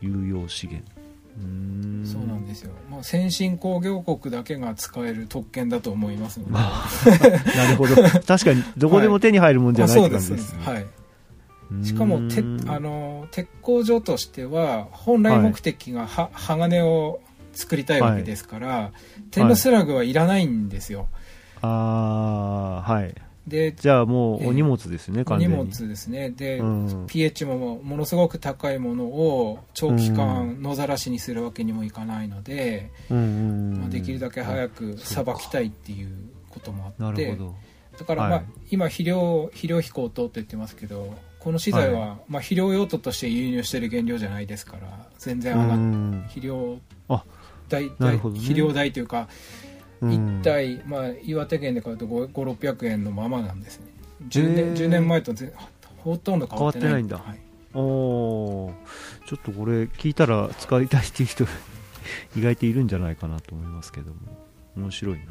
[0.00, 0.97] 有用資源
[2.04, 2.72] そうなんですよ。
[2.88, 6.88] もう先進工業国だけが使える特権だと思いますので、まあ
[7.56, 7.94] なるほど。
[7.96, 10.86] 確かにどこでも手に入るもんじゃないです感じですね、はい。
[11.82, 17.20] しかもてあの鉄工所としては本来目的がは、鋼を
[17.52, 18.92] 作りたいわけですから、
[19.30, 21.08] テンロスラグはいらないんですよ、
[21.60, 23.14] ああはい
[23.48, 25.56] でじゃあもうお荷物ですね、お荷完全に。
[25.56, 26.30] 物ですね。
[26.30, 27.06] で、うん。
[27.06, 36.08] pH もものすごく高いものを長期間野ざらしにするわけにもいかないので、うんまあ、できるだけ早くさばきたいっていう
[36.50, 37.36] こともあって
[37.98, 47.24] だから、まあはい今肥料肥料飛行等って言ってますけどこの資材は、まあ、肥料用途として輸入してる原料じゃないですから全然上がっうん肥料あ
[47.68, 47.90] 代ね。
[47.98, 49.20] 肥料代というか、
[49.62, 49.67] うん
[50.02, 53.86] 1体、まあ、岩手県で買うと5600円のままなんですね。
[54.22, 54.54] へ10ー。
[54.54, 55.52] 年 ,10 年前とぜ
[55.98, 57.18] ほとんど変わってないんだ。
[57.18, 57.38] はい
[57.74, 58.72] お
[59.26, 61.44] ちょっとこれ聞いたら使いたいっていう人
[62.34, 64.16] 意外といるんじゃないかなと思いますけども。
[64.76, 65.24] 面白いな。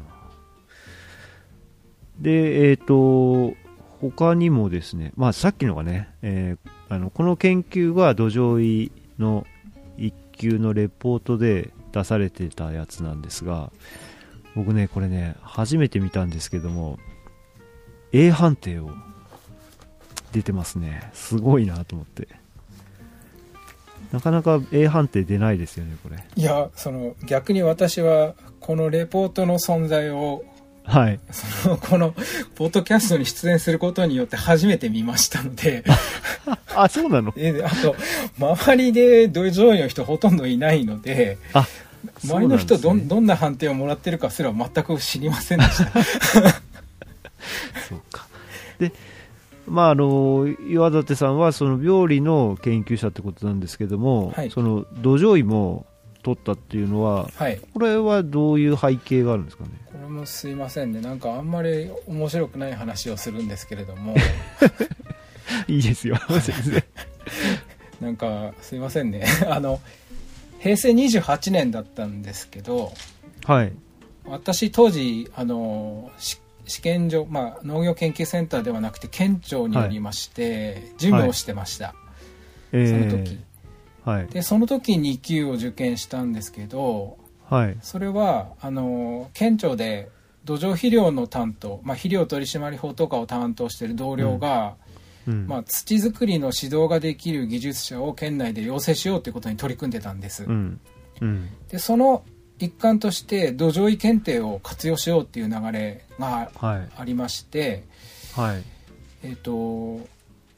[2.20, 3.54] でえっ、と
[4.00, 9.46] 他にもですねまあさっきのがね、えーあのこの研究は土壌医の
[9.98, 13.70] 一級のレポートで出されてたやつなんですが
[14.58, 16.98] 僕ねこれね初めて見たんですけども
[18.12, 18.90] A 判定を
[20.32, 21.10] 出てますね。
[21.14, 22.26] すごいなと思って。
[24.10, 26.16] なかなか A 判定出ないですよねこれ。
[26.34, 30.42] いやその逆に私はこのレポートの存在を
[30.82, 31.20] はい。
[31.30, 32.14] そのこの
[32.56, 35.84] ポッドキャストに出演することによって初めて見ましたので。
[36.74, 37.30] あそうなの？
[37.30, 37.94] であと
[38.40, 41.38] 周りで土壌医の人ほとんどいないので。
[41.52, 41.64] あ
[42.24, 45.90] 周りの人ど,、んねどんな判定をもらってるかすら全く知りませんでした。
[47.88, 48.26] そうか。
[48.78, 48.92] で、
[49.66, 54.50] まああの岩立さんはその病理の研究者ってことなんですけども、はい。
[54.50, 55.86] その土壌医も
[56.22, 57.60] 取ったっていうのは、はい。
[57.74, 59.70] これはどういう背景があるんですかね？
[59.86, 61.00] これもすいませんね。
[61.00, 64.14] なんかあんまり面白くない話をするんですけれども。
[65.66, 66.84] いいですよ、全然。
[68.00, 69.24] なんかすいませんね。
[69.48, 69.80] あの
[70.58, 72.92] 平成28年だったんですけど
[73.44, 73.72] はい。
[74.24, 81.94] 私当時あのし試験場、まあ、農業研究センターではなくて県庁によりまして、事務をしてました、
[82.72, 83.40] えその時
[84.04, 84.26] はい。
[84.26, 87.16] でその時2級を受験したんですけど
[87.48, 87.76] はい。
[87.80, 90.10] それはあの県庁で
[90.44, 94.87] 土壌肥料の担当、まあ、肥料取締法とかを担当している同僚が、うん。
[95.30, 100.80] まあ、土作りの指導ができる技術者を県内で養成しようということに取り組んでたんです、うん。
[101.20, 101.48] うん。
[101.68, 102.24] でその
[102.58, 106.88] 一環として土壌医検定を活用しようっていう流れがはい。
[106.96, 107.84] ありまして、
[108.34, 108.62] はい。
[109.22, 110.00] えっと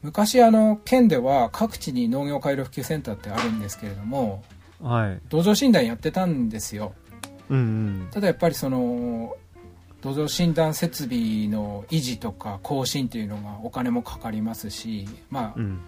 [0.02, 4.42] 昔あの県では各地に農業改良普及センターってあるんですけれども
[4.80, 5.20] はい。
[5.28, 6.94] 土壌診断やってたんですよ
[7.50, 7.60] うんう
[8.04, 8.08] ん。
[8.10, 9.36] ただやっぱりその
[10.02, 15.80] 土壌診断設備の維持とか更新っていうのがお金もかかりますしまあ、うん。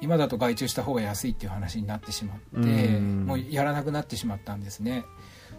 [0.00, 3.24] 今だと外注した方が安いっていう話になってしまってうん。
[3.26, 5.02] もうやらなくなってしまったんですね、はい。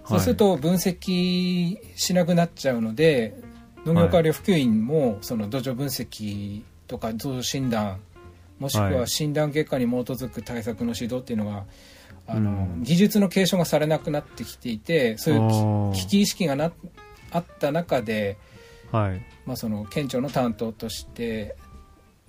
[0.06, 3.36] そうすると分析しなくなっちゃうので
[3.86, 8.00] 農業改良普及員もその土壌分析とか土壌診断
[8.60, 9.08] もしくははい。
[9.08, 11.66] 診断結果に基づく対策の指導っていうのが
[12.28, 12.84] あの、うん。
[12.84, 16.72] 技術の継承がされなくなってきていてそういう危機意識がな
[17.32, 18.38] あった中で、
[18.92, 19.22] はい。
[19.46, 21.56] まあ、その県庁の担当として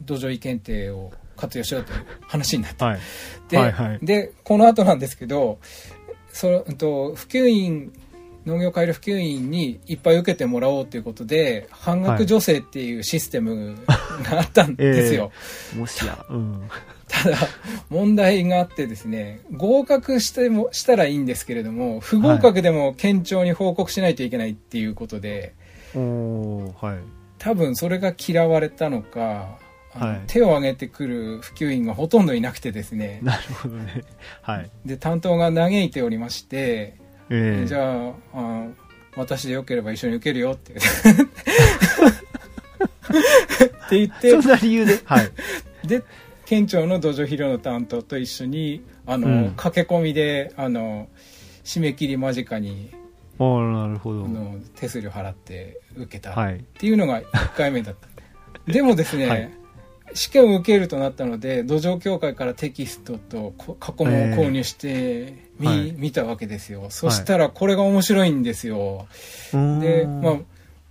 [0.01, 2.99] 土壌医検定を活用しようという話になってはい。
[3.49, 5.59] で,、はいはいでこの後なんですけど
[6.33, 7.93] そのうんと普及員
[8.47, 13.77] 農業改良普及員にいっぱい受けてもらおうということで半額助成っていうシステム
[14.23, 15.33] があったんですよ、
[15.77, 16.25] もしや。
[16.31, 16.69] うん。
[17.09, 17.37] ただ
[17.89, 25.55] 問題があってですね合格してもしたらいいんですけれども不合格でも県庁に報告しないといけないっていうことで、
[25.95, 26.99] おー、はい。
[27.39, 29.59] 多分それが嫌われたのか
[29.95, 34.05] はい手を挙げてくる普及員がほとんどいなくてですねなるほどね。
[34.43, 34.71] はい。
[34.85, 36.95] で担当が嘆いておりまして、
[37.31, 38.67] ええじゃああ
[39.17, 40.77] 私でよければ一緒に受けるよって っ
[43.89, 45.01] て言ってそんな理由で？
[45.05, 45.31] はい。
[45.87, 46.03] で
[46.49, 49.53] 県庁の土壌肥料の担当と一緒にあの、うん。
[49.55, 51.09] 駆け込みであの
[51.63, 52.91] 締め切り間近に
[53.39, 54.25] ああ、なるほど。
[54.25, 56.57] あの手数料払って受けたはい。
[56.57, 58.09] っていうのが1回目だった。
[58.73, 59.51] でもですね、はい。
[60.15, 65.93] 試験を受けるとなったので土壌協会からテキストとこ過去問を購入してみ、はい。
[65.99, 66.87] 見たわけですよ。
[66.89, 69.07] そしたらこれが面白いんですよ、
[69.53, 70.37] でまあ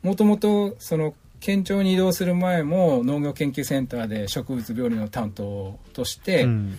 [0.04, 6.78] もともとその県庁に移動する前も農業研究センターで植物病理の担当としてうん。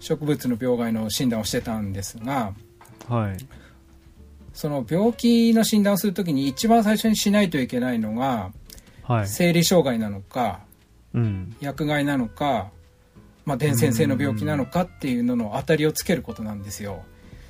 [0.00, 2.54] 植物の病害の診断をしてたんですが
[3.08, 3.36] はい。
[4.52, 8.50] その病気の診断をするときに一番最初にしないといけないのが
[9.04, 9.28] はい。
[9.28, 10.60] 生理障害なのか
[11.14, 11.56] うん。
[11.60, 12.70] 薬害なのか、
[13.44, 17.04] まあ、伝染性の病気なのかっていうのの当たりをつけることなんですよ。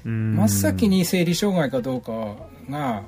[0.05, 2.37] 真真っ先、に生理障害かどうか
[2.68, 3.05] が、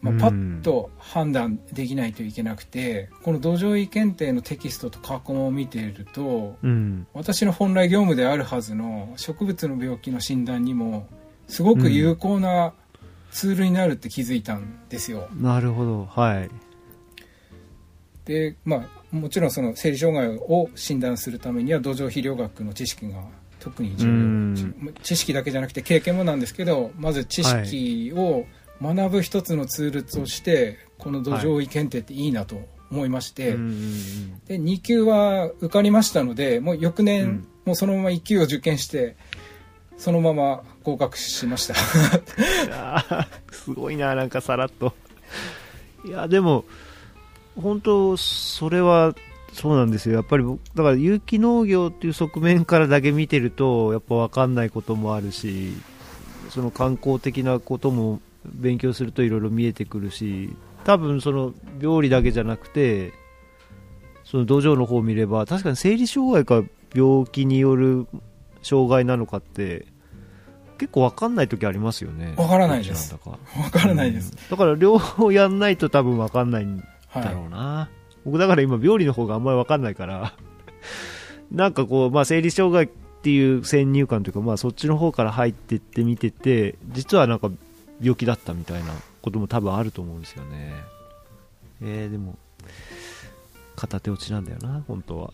[0.00, 7.06] まあ、パッと判断できないといけなくてこの土壌医検定のテキストと過去問を見ているとうん。
[7.14, 11.08] 私の本来業務であるはずの植物の病気の診断にも
[11.48, 12.74] すごく有効な
[13.32, 15.28] ツールになるって気づいたんですよ。
[15.34, 16.06] なるほど。
[16.06, 16.50] はい。
[18.24, 23.22] でまあもちろんその生理障害を診断するためには土壌肥料学の知識が
[23.58, 28.44] 特に重うん要知識だけじゃなくて経験もなんですけどまず知識を
[28.82, 32.60] 学ぶ一つのツールとしてこの土壌医検定っていいなと
[32.90, 39.14] 思いまして、うんうんで2級は受かりましたのでもう翌年、うんもうそのまま1級を受験して
[39.98, 41.74] そのまま合格しました
[43.52, 44.94] すごいな、なんかさらっと。
[46.06, 46.64] いや、でも、
[47.60, 49.14] 本当、それは、
[49.52, 50.14] そうなんですよ。
[50.14, 55.74] やっぱり僕、だから有機農業っていう側面からだけ見てると、やっぱ分かんないこともあるし、
[56.48, 63.12] その観光的なことも勉強するといろいろ見えてくるし、多分その病理だけじゃなくて、
[64.24, 68.06] その土壌の方を見れば、確かに生理障害か病気による
[68.62, 69.86] 障害なのかって、
[70.78, 72.34] 結構分かんない時ありますよね。
[72.36, 73.14] 分からないです。
[73.16, 73.30] か。
[73.30, 73.38] わ
[73.70, 77.88] からないです、だから両方やんないと多分分かんないんはいだろうな、
[78.24, 80.34] 僕だから今病理の方があんまり分かんないから。
[81.50, 87.50] なんかこう、まあ、生理障害ってっていう先入観というか、まあ、そっちの方から入ってって見てて実はなんか
[88.00, 88.92] 病気だったみたいな
[89.22, 90.74] ことも多分あると思うんですよね。
[91.82, 92.36] えー、でも
[93.76, 95.32] 片手落ちなんだよな本当は。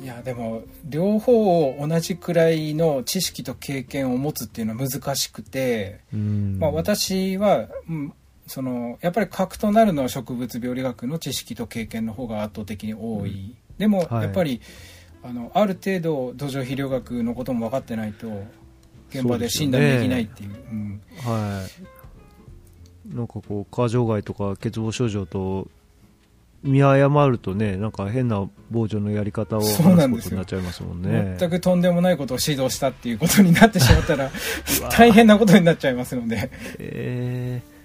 [0.00, 6.58] いやでも両方を同じくらいの知識と経験を持つっていうのは難しくて、うん。
[6.58, 8.12] まあ、私は、うん
[8.46, 14.22] そのやっぱり核となるのは植物病理学の知識と経験の方が圧倒的に多い、でもはい。
[14.22, 14.60] やっぱり、
[15.24, 18.44] あのある程度土壌肥料学のことも分かってないと
[19.10, 20.50] 現場で診断できないっていう。
[20.50, 21.00] うん。
[21.22, 21.66] は
[23.10, 23.14] い。
[23.14, 25.68] なんかこう過剰害とか欠乏症状と
[26.62, 29.90] 見誤るとねなんか変な防除のやり方を話すこと
[30.30, 31.36] になっちゃいますもんね。
[31.38, 34.30] 全くとんでもないことを指導したっていうことになってしまったら
[34.90, 36.50] 大変なことになっちゃいますので。
[36.78, 37.76] えー。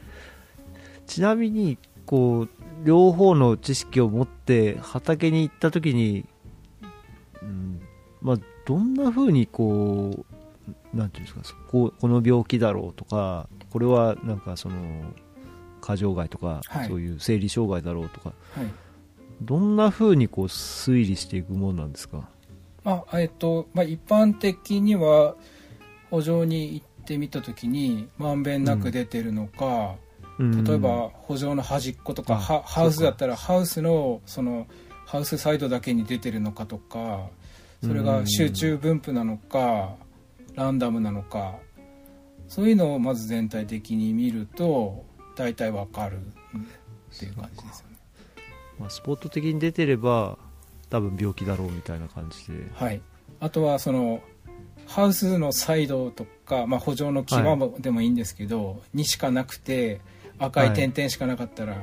[1.07, 2.49] ちなみにこう
[2.83, 6.25] 両方の知識を持って畑に行った時に、
[7.41, 7.81] うん
[8.21, 10.30] まあ、どんな風にこう
[10.93, 14.75] なんていうんですかそここの病気だろうとかこれはなんかその
[15.79, 16.87] 過剰害とか、はい。
[16.87, 18.67] そういう生理障害だろうとかはい。
[19.41, 22.29] どんな風にこう推理していくものなんですか？
[22.83, 25.35] まあえっとまあ、一般的には
[26.11, 29.95] 補助に行ってみた時にまんべんなく出てるのか、
[30.39, 34.67] 例えば補助の端っことか、あハハウスだったらハウスのその
[35.07, 37.27] ハウスサイドだけに出てるのかとか
[37.83, 39.95] それが集中分布なのか
[40.55, 41.55] ランダムなのか
[42.47, 47.97] そういうのをまず全体的に見ると大体わかるっていう感じですよね。
[48.79, 50.37] まあ、スポット的に出てれば
[50.89, 52.67] 多分病気だろうみたいな感じで。
[52.73, 53.01] はい、
[53.39, 54.21] あとはその
[54.85, 60.01] ハウスのサイドとか、まあ、補助の際もでもいいんですけど、にしかなくて
[60.37, 61.77] 赤い点々しかなかったら、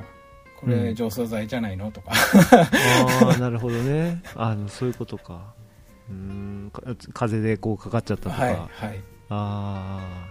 [0.61, 0.95] これうん。
[0.95, 2.13] 除草剤じゃないのとか。
[2.13, 4.23] ああなるほどね。
[4.35, 5.55] あのそういうことか
[6.11, 6.71] うーん。
[6.71, 6.83] か
[7.13, 8.69] 風邪でこうかかっちゃったとか、はいはい。
[9.31, 10.29] ああ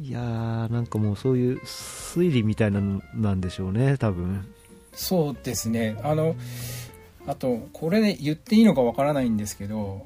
[0.00, 4.46] いやーなんかもうそういう推理みたいなのなんでしょうね多分。
[4.94, 5.98] そうですね。
[6.02, 6.34] あの
[7.26, 10.04] あとこれで言っていいのかわからないんですけど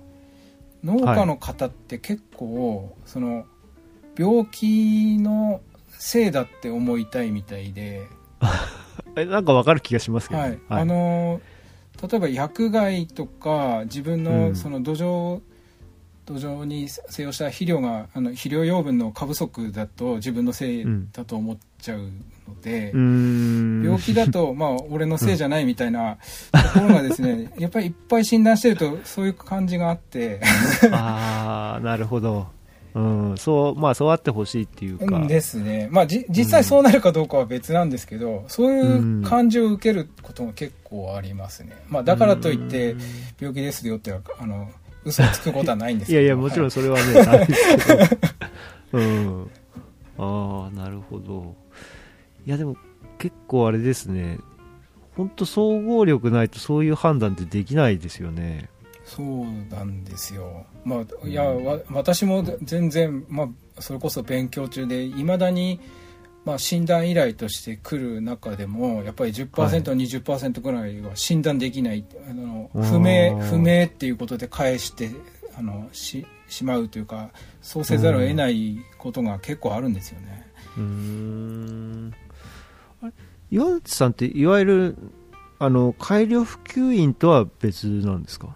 [0.85, 3.47] 農家の方って結構、その
[4.17, 5.61] 病気の
[5.91, 8.07] せいだって思いたいみたいで、
[9.17, 10.51] えなんかわかる気がしますけど、はい。
[10.51, 11.41] ねあの
[12.03, 14.25] 例えば薬害とか自分うん。
[14.25, 15.41] のその土壌、
[16.27, 23.83] 土壌に使用した肥料があの肥料養分の過不足だと自分のせいだと思っちゃうので、うーん。
[23.85, 26.19] 病気だと まあ俺のせいじゃないみたいな
[26.53, 30.41] ところがですねやっぱりいっぱい診断してるとそういう感じがあって。
[30.93, 32.56] ああなるほど
[32.97, 35.87] うんそうまあそうあってほしいっていうか、うんですね。
[35.91, 43.01] まあじ実際そうなるかどうかは別なんですけど、そういう感じを受けることが結構ありますね、まあ、だからといってうん。
[43.39, 44.71] 病気ですよってあの
[45.05, 46.21] 嘘をつくことはないんですけど。
[46.21, 48.99] いやいや もちろんはいそれはね、ないですけど。
[48.99, 49.51] うん。
[50.17, 51.55] ああなるほど。
[52.47, 52.77] いやでも
[53.19, 54.39] 結構あれですね。
[55.17, 58.69] 本当総合力ないとそういう判断ってできないですよね
[59.07, 60.67] そうなんですよ。
[60.85, 63.45] まあいや、わ私も全然、ま
[63.79, 65.81] あ、それこそ勉強中でいまだに、
[66.45, 69.71] まあ、診断依頼として来る中でもやっぱり10%、はい。
[69.81, 75.11] 20%ぐらいは診断できないあの不明不明っていうことで返して
[75.57, 77.31] あのししまうというか
[77.63, 80.47] そうせざるを得ないことが結構あるんですよね。
[80.77, 82.15] うーん。
[83.03, 83.13] あれ
[83.51, 84.97] 岩内さんっていわゆる
[85.59, 88.55] あの改良普及員とは別なんですか、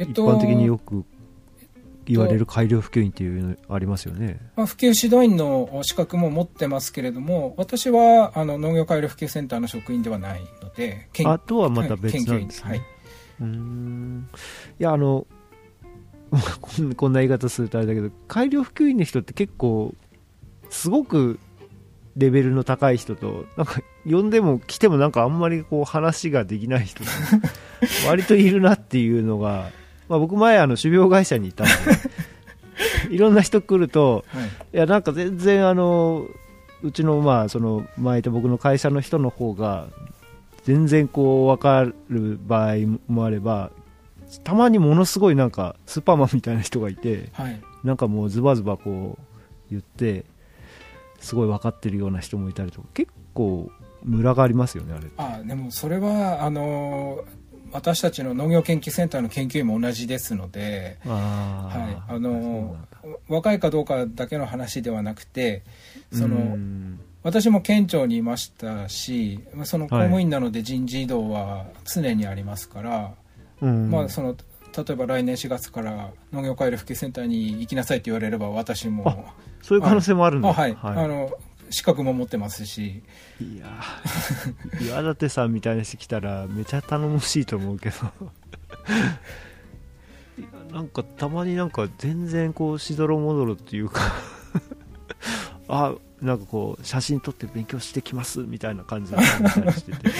[0.00, 1.04] えっと一般的によく
[2.06, 4.40] 言われる改良普及員っていうのありますよね。
[4.56, 12.82] まあ、普及指導員の資格も持ってますけれども私はあの農業改良普及センターの職員ではないので研あとはまた別なんですね、
[13.44, 14.28] ん。
[14.78, 15.26] いやあの
[16.96, 19.94] こんな言い方するとあれだけど改良普及員の人って結構
[20.68, 21.38] すごく
[22.16, 27.10] レベルの高い人となんか呼んでも来てもなんかあんまりこう話ができない人が
[28.08, 29.70] 割といるなっていうのが、
[30.10, 31.72] まあ、僕前あの種苗会社にいたんで。
[33.10, 34.44] いろんな人来るとはい。
[34.46, 36.26] いやなんか全然あの
[36.82, 39.86] うちのまあその前いた僕の会社の人の方が
[40.64, 42.74] 全然こう分かる場合
[43.06, 43.70] もあれば
[44.42, 47.60] たまにものすごいなんかスーパーマンみたいな人がいてはい。
[47.84, 49.22] なんかもうズバズバこう
[49.70, 50.24] 言って
[51.20, 53.70] すごい分かってるような人もいたりとか結構
[54.02, 55.08] ムラがありますよねあれ。
[55.18, 57.22] あでもそれはあの
[57.72, 61.70] 私たちの農業研究センターの研究員も同じですので、あ。
[61.72, 63.08] はい、あのだ。
[63.28, 65.62] 若いかどうかだけの話ではなくて
[66.12, 67.00] そうのん。
[67.22, 73.14] 私も県庁にいましたしその公務員なので人事異動は常にありますから、
[73.60, 73.90] うん。
[73.90, 74.36] まあ、その
[74.76, 80.48] 例えば来年4月から農業改良普及センターに行きなさいって言われれば私もそういう可能性もあるんだ。
[80.48, 81.30] あはい、あの
[81.70, 83.02] 資格も持ってますし。
[83.40, 84.86] いやー。
[84.90, 87.96] 岩立さんみたいな人来たらめちゃ頼もしいと思うけど。
[90.74, 94.00] なんかたまになんか全然こうしどろもどろっていうか。
[95.68, 100.10] あなんかこう写真撮って勉強してきますみたいな感じでしてて。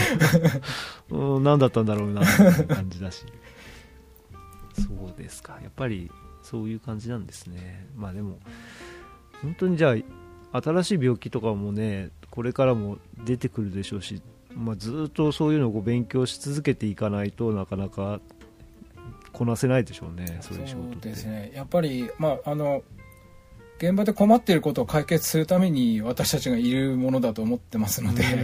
[1.11, 3.25] うん何だったんだろうなみたいな感じだし。
[4.75, 5.59] そうですか。
[5.63, 6.11] やっぱり
[6.43, 7.89] そういう感じなんですね。
[7.97, 8.39] まあでも
[9.43, 9.97] 本当にじゃあ
[10.53, 14.23] 新しい病気とかもねこれからも出てくるでしょうし、
[14.55, 18.21] まあ、ずっとそういうのを勉強し続けていかないとなかなか
[19.33, 21.53] こなせないでしょうねそういう仕事ですね。
[21.55, 22.83] やっぱりまああの
[23.79, 28.25] 現場で困っていることを解決するために私たちがいるものだと思ってますので。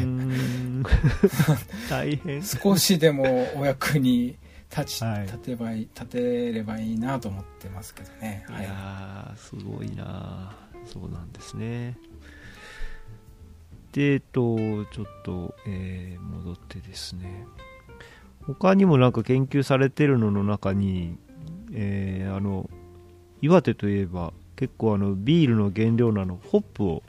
[1.90, 2.42] 大変。
[2.42, 4.38] 少しでもお役に
[4.70, 5.22] 立ち、はい。
[5.24, 8.54] 立てば立てればいいなと思ってますけどね、い。
[8.66, 10.54] はい、すごいな
[10.86, 11.96] そうなんですね。
[13.92, 14.56] でえっと
[14.86, 17.46] ちょっと、えー戻ってですね。
[18.46, 21.18] 他にもなんか研究されてるのの中に、
[21.72, 22.68] えーあの
[23.42, 27.02] 岩手といえば結構あのビールの原料のあのホップを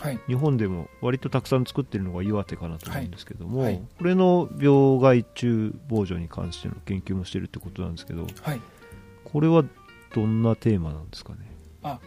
[0.00, 0.20] はい。
[0.26, 3.82] 日本でも割とたくさん作ってるのが岩手かなと思うんですけども、はいはい。
[3.98, 8.60] これの病害虫防除に関しての研究もしてるってことなんですけどはい。
[9.24, 9.64] これは
[10.14, 11.98] どんなテーマなんですかね？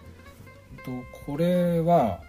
[1.03, 2.21] とこれは、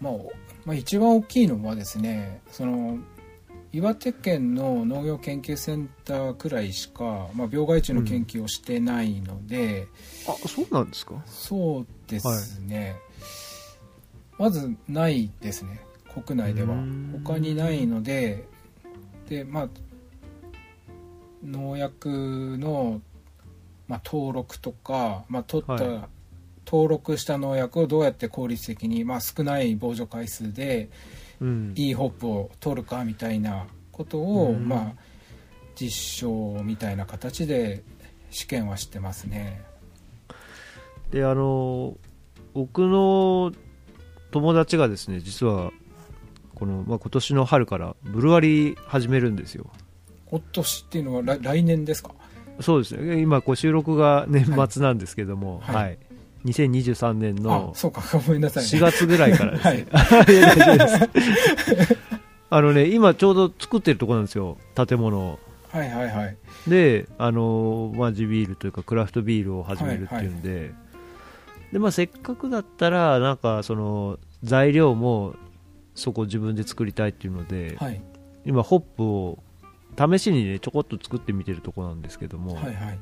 [0.00, 0.32] まあ、お
[0.64, 2.98] まあ一番大きいのはですねその
[3.72, 9.86] 岩手県の農業研究センターくらいしか、まあ、病害虫の研究をしてないので、
[10.26, 11.22] あそうなんですか？
[11.26, 12.96] そうですね、
[14.38, 15.80] まずないですね
[16.24, 16.74] 国内では。
[17.24, 18.46] 他にないので
[19.28, 19.68] でまあ
[21.44, 23.02] 農薬の、
[23.88, 26.15] まあ、登録とか、まあ、取った、はい
[26.66, 30.90] 登録した農薬をどうやって効率的に、まあ、少ない防除回数で
[31.40, 31.74] うん。
[31.76, 34.66] いいホップを取るかみたいなことを、うん。
[34.66, 34.92] まあ、
[35.78, 37.84] 実証みたいな形で
[38.30, 39.62] 試験はしてますね。
[41.10, 41.96] であの
[42.54, 43.52] 僕の
[44.30, 45.70] 友達がですね実は
[46.54, 49.70] この、まあ、今年の春からブルワリー始めるんですよ。
[50.24, 52.12] 今年っていうのは来来年ですか？
[52.60, 53.20] そうですね。
[53.20, 55.98] 今こう収録が年末なんですけども、ははいい
[56.46, 61.06] 2023年あのそうかごめんなさい、ね、4月ぐらいからですね、
[62.50, 64.56] あのね今ちょうど作ってるところなんですよ。
[64.74, 65.38] 建物を。
[65.68, 66.36] はいはいはい。
[66.68, 70.72] であのまあ地ビールというかクラフトビールを始めるっていうんで,、
[71.72, 75.34] でまあ、せっかくだったらなんかその材料も
[75.94, 78.00] そこ自分で作りたいっていうので、はい。
[78.44, 79.38] 今ホップを
[79.98, 82.98] 試しにねちょこっと作ってみてるところなんですけども、はいはい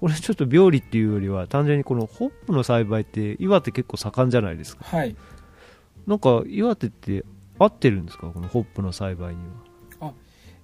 [0.00, 4.84] これちょっと病理っていうよりは単純にこのホップの栽培って岩手結構盛んじゃないですか。
[4.84, 5.16] はい。
[6.06, 7.24] なんか岩手って
[7.58, 8.28] 合ってるんですか？
[8.28, 9.40] このホップの栽培に
[10.00, 10.12] は。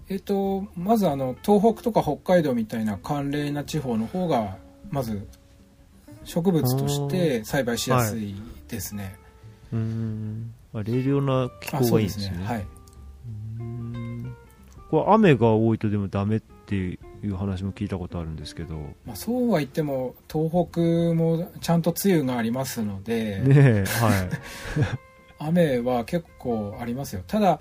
[0.09, 4.59] えっ、とまずあの東北とか北海道みたいな寒冷な地方の方が
[4.91, 5.26] まず
[6.24, 8.35] 植物として栽培しやすい
[8.68, 9.16] ですね、
[9.72, 10.55] うーん。
[10.74, 12.26] あ冷涼な気あ候そうですね。
[12.26, 12.47] がいいんですね。
[12.47, 12.66] はい。
[13.59, 14.37] うーん。
[14.91, 18.74] これ雨が多いとでもダメっていう話も聞いたことあるんですけど。
[18.74, 20.80] ねまあ、そうは言っても東北
[21.14, 24.28] もちゃんと梅雨がありますので、えはい。
[25.38, 27.22] 雨は結構ありますよ。
[27.26, 27.60] ただ、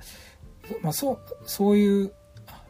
[0.82, 2.12] まあ、そうそういう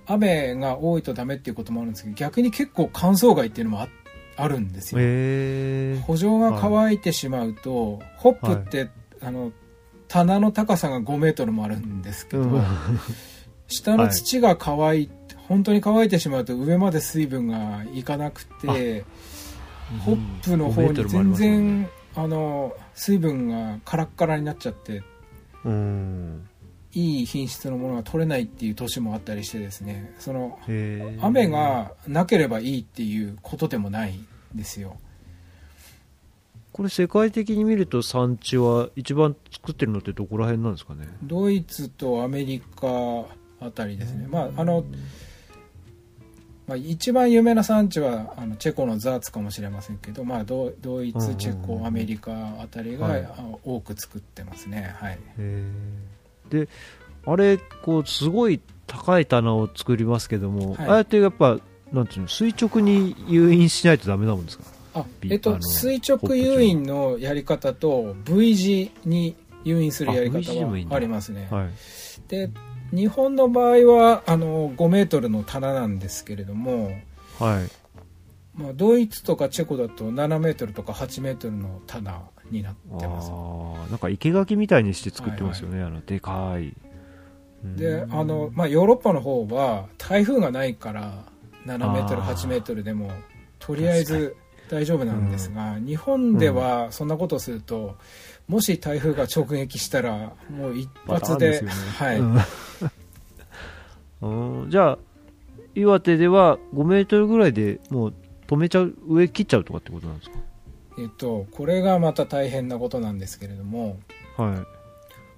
[0.05, 3.89] 雨が多いとダメっていうこともあるんですけど逆に結構乾燥害っていうのもあ
[4.35, 5.99] あるんですよ、え。
[6.05, 8.89] 補助が乾いてしまうと、ホップって、
[9.21, 9.51] あの
[10.07, 12.63] 棚の高さが5メートルもあるんですけど、うん。
[13.67, 15.09] 下の土が乾い、
[15.47, 19.05] 本当に乾いてしまうと上まで水分がいかなくて
[20.05, 25.03] ホップの方5メートに全然ねあの水分がカラッカラになっちゃって
[25.65, 26.47] うん。
[26.95, 30.13] いい品質のものが取れないっていう年もあったりしてですね。
[30.19, 30.59] その
[31.21, 34.97] 雨がなければいいっていうことでもないんですよ。
[36.71, 41.07] これ世界的に見ると産地は一番作ってるのってどこら辺なんですかね？
[41.23, 42.87] ドイツとアメリカ
[43.59, 44.27] あたりですね。
[44.27, 44.85] まああの、
[46.65, 53.23] まあ、一番有名な産地はあのチェコのザーツかもしれませんけど、まあ、ドドイツチェコアメリカあたりが、はい。
[53.23, 53.35] あ
[53.65, 54.95] 多く作ってますね。
[54.97, 55.19] はい。
[56.49, 56.69] で
[57.25, 60.87] あれこうすごい高い棚を作りますけども、はい。
[60.87, 61.59] ああやってやっぱ
[61.91, 64.63] なんていうの垂直に誘引しないとダメなもんですか？
[64.95, 71.47] あビえっと垂直誘引のやり方と V 字に誘引するやり方はありますね。
[71.51, 71.69] はい。
[72.27, 72.49] で
[72.93, 76.91] 日本の場合はあの5メートルの棚なんですけれども
[77.39, 77.69] はい。
[78.55, 82.21] まあ、ドイツとかチェコだと7メートルとか8メートルの棚
[82.51, 83.31] になってます。
[83.31, 86.75] ああなんか生垣みたいにして作ってますよね、あのでかい。
[87.63, 87.75] うん。
[87.75, 91.25] であの、まあ、ヨーロッパの方は台風がないから
[91.65, 92.35] 7メートルあー。
[92.35, 93.11] 8メートルでも
[93.57, 94.35] とりあえず
[94.69, 97.95] 大丈夫なんですが、日本ではそんなことをすると、
[98.47, 101.69] もし台風が直撃したらもう一発でね。
[101.97, 102.37] はい、うん。
[104.63, 104.69] うん。
[104.69, 104.97] じゃあ
[105.75, 108.13] 岩手では5メートルぐらいでもう
[108.47, 110.31] 止めちゃう上切っちゃうとかってことなんです
[110.99, 113.97] えっと、これがまた大変なことなんですけれども、
[114.37, 114.57] かはい。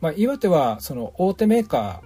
[0.01, 2.01] まあ、岩手はその大手メーカ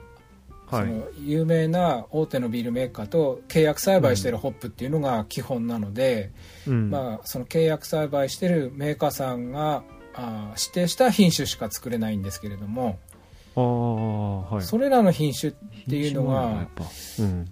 [0.69, 0.85] ーはい。
[0.85, 6.31] その有名な大手のビールメーカーと契約栽培してるホップっていうのが基本なので、
[6.67, 6.91] うん。
[6.91, 9.83] まあ、その契約栽培してるメーカーさんが
[10.19, 12.99] あー指定した品種しか作れないんですけれども、
[13.55, 14.61] はい。
[14.63, 15.53] それらの品種っ
[15.89, 16.67] ていうのが
[17.19, 17.51] うん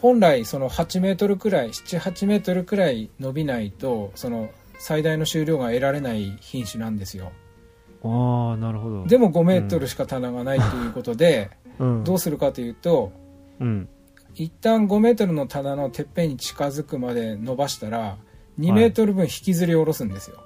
[0.00, 7.32] 本来その8メートルくらい78メートルくらい伸びないとその最大の収量が得られない品種なんですよ。
[8.02, 9.06] ああなるほど。
[9.06, 12.04] でも5メートルしか棚がないということで、うん。
[12.04, 13.12] どうするかというと
[13.60, 13.88] うん
[14.36, 18.16] 一旦5メートルの棚のてっぺんに近づくまで伸ばしたら
[18.60, 20.42] 2メートル分引きずり下ろすんですよ、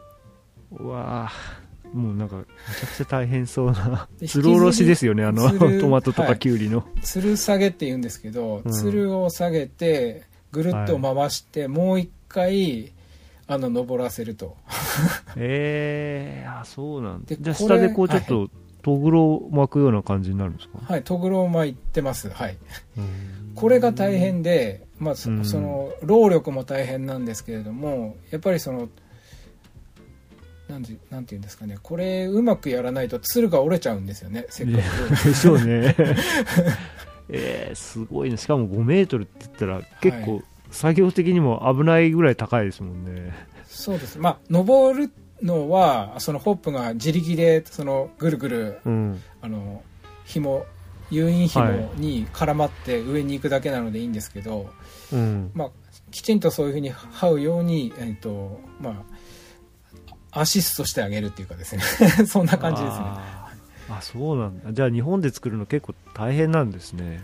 [0.78, 1.32] うわあ
[1.92, 4.08] もうなんかめちゃくちゃ大変そうな。
[4.18, 5.48] でつるおろしですよねあの
[5.80, 6.38] トマトとかはい。
[6.38, 8.72] キュウリの、つる下げって言うんですけど、うん。
[8.72, 12.92] つるを下げてぐるっと回して、もう一回
[13.46, 14.56] あの登らせると。
[15.36, 17.26] ええあそうなんだ。
[17.26, 18.50] でじゃ下でこうちょっと
[18.82, 22.28] とぐろを巻くような感じになるんですか、はいとぐろを巻いてます。
[22.28, 22.58] はい。
[22.98, 23.52] うん。
[23.54, 28.88] これが大変で、まあその労力も大変なんですけれどもやっぱりその
[30.68, 31.78] なんてなんていうんですかね。
[31.82, 34.46] これうまくやらないとつるが折れちゃうんですよね。
[34.48, 35.94] せっかく、でしょうね。
[37.28, 38.36] えー、すごいね。
[38.36, 43.32] しかも5メートルって言ったら結構作業的にも危ないぐらい高いですもんね、
[43.66, 44.18] そうです。
[44.18, 45.10] まあ登る
[45.42, 49.22] のはそのホップが自力でそのぐるぐるうん。
[49.42, 49.82] あの
[50.24, 50.64] 紐
[51.10, 51.64] 誘引紐
[51.96, 54.70] に絡まって上に行くだけなのでいいんですけど、
[55.12, 55.50] うん。
[55.54, 55.70] まあ、
[56.10, 58.94] きちんとそういうふうに這うように、えっとまあ、
[60.34, 61.82] アシストしてあげるっていうかですね。
[62.26, 63.04] そんな感じですね。
[63.90, 64.72] あそうなんだ。
[64.72, 67.20] じゃあ日本で作るの結構大変なんですね。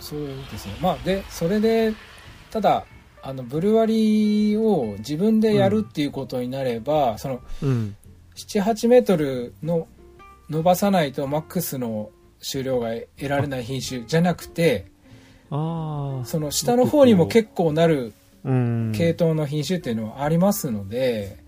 [0.00, 0.20] そう
[0.50, 0.74] ですね。
[0.80, 1.94] まあでそれで
[2.50, 2.84] ただ
[3.22, 7.96] あのブルワリーを自分でやるっていうことになれば、そのうん。
[8.34, 9.86] 78メートルの
[10.48, 14.86] 伸ばさないとマックスの収量が得られない品種じゃなくて
[15.50, 18.14] その下の方にも結構なる
[18.44, 18.92] うん。
[18.94, 21.41] 系統の品種っていうのはありますので、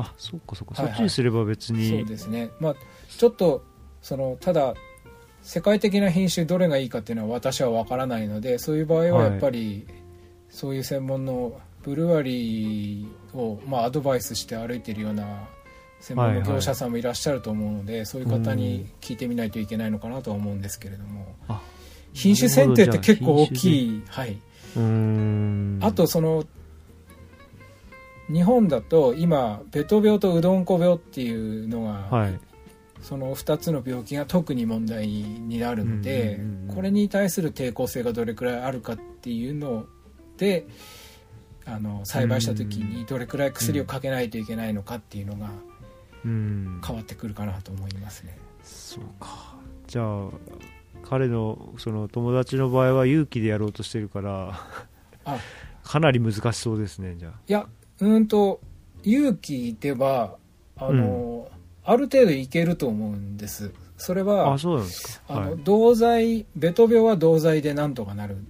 [0.00, 0.94] あそっかそっか、はいはい。
[0.94, 1.88] そっちにすれば別に。
[1.88, 2.50] そうですね。
[2.60, 2.74] まあ
[3.08, 3.64] ちょっと
[4.02, 4.74] そのただ
[5.42, 9.86] 世界的な品種どれがいいかっていうのは私は分からないのでそういう場合はやっぱり、
[10.48, 15.48] そういう専門のブルワリーを、まあ、アドバイスして歩いてるような
[16.00, 21.36] 専門の業者さんもいらっしゃると思うので、そういう方に聞いてみないといけないのかなとは思うんですけれども。
[21.48, 21.60] あ
[22.12, 23.88] 品種選定って結構大きい。
[23.98, 24.32] い、はい、
[24.76, 25.78] うーん。
[25.80, 26.44] あとその
[28.32, 32.40] 日本だと今ベト病とうどんこ病っていうのが、はい。
[33.02, 36.74] その2つの病気が特に問題になるので、うんうんうんうん。
[36.74, 39.86] これに対する抵抗性がどれくらいあるかっていうの
[40.36, 40.66] で
[41.64, 45.50] あの栽培した時にどれくらい薬をかけないといけないのかっていうのが
[46.24, 46.80] うん。
[46.86, 48.36] 変わってくるかなと思いますね。
[48.62, 49.56] そうか。
[49.86, 50.28] じゃあ
[51.02, 54.60] 彼のその友達の場合は勇気でやろうとしてるから
[55.24, 55.38] あ。
[55.82, 57.66] かなり難しそうですねじゃいや
[58.00, 58.60] うーんと
[59.02, 60.36] 勇気では
[60.76, 61.48] あの、
[61.84, 63.72] ある程度いけると思うんです。
[63.96, 65.24] それあはあそうなんですか。
[65.28, 65.60] あの、はい。
[65.62, 68.48] 銅剤ベト病は銅剤でなんとかなるん